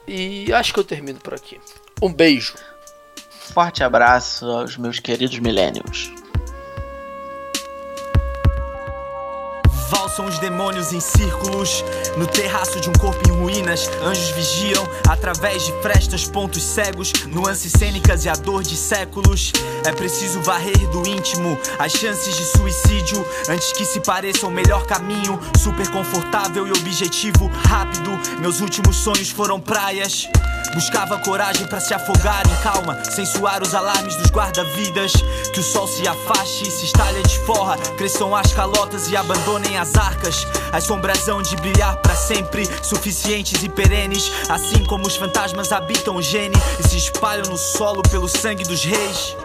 [0.06, 1.58] E acho que eu termino por aqui.
[2.02, 2.54] Um beijo.
[3.54, 6.12] Forte abraço aos meus queridos millennials.
[9.90, 11.84] Valsam os demônios em círculos.
[12.16, 17.72] No terraço de um corpo em ruínas Anjos vigiam através de frestas Pontos cegos, nuances
[17.72, 19.52] cênicas e a dor de séculos.
[19.86, 24.86] É preciso varrer do íntimo As chances de suicídio Antes que se pareça o melhor
[24.86, 28.12] caminho Super confortável e objetivo rápido.
[28.40, 30.28] Meus últimos sonhos foram praias.
[30.74, 35.14] Buscava coragem pra se afogar em calma Sem suar os alarmes dos guarda-vidas.
[35.54, 39.79] Que o sol se afaste e se estalha de forra Cresçam as calotas e abandonem
[39.80, 45.16] as arcas, as sombras hão de brilhar para sempre, suficientes e perenes, assim como os
[45.16, 49.36] fantasmas habitam o gene e se espalham no solo pelo sangue dos reis.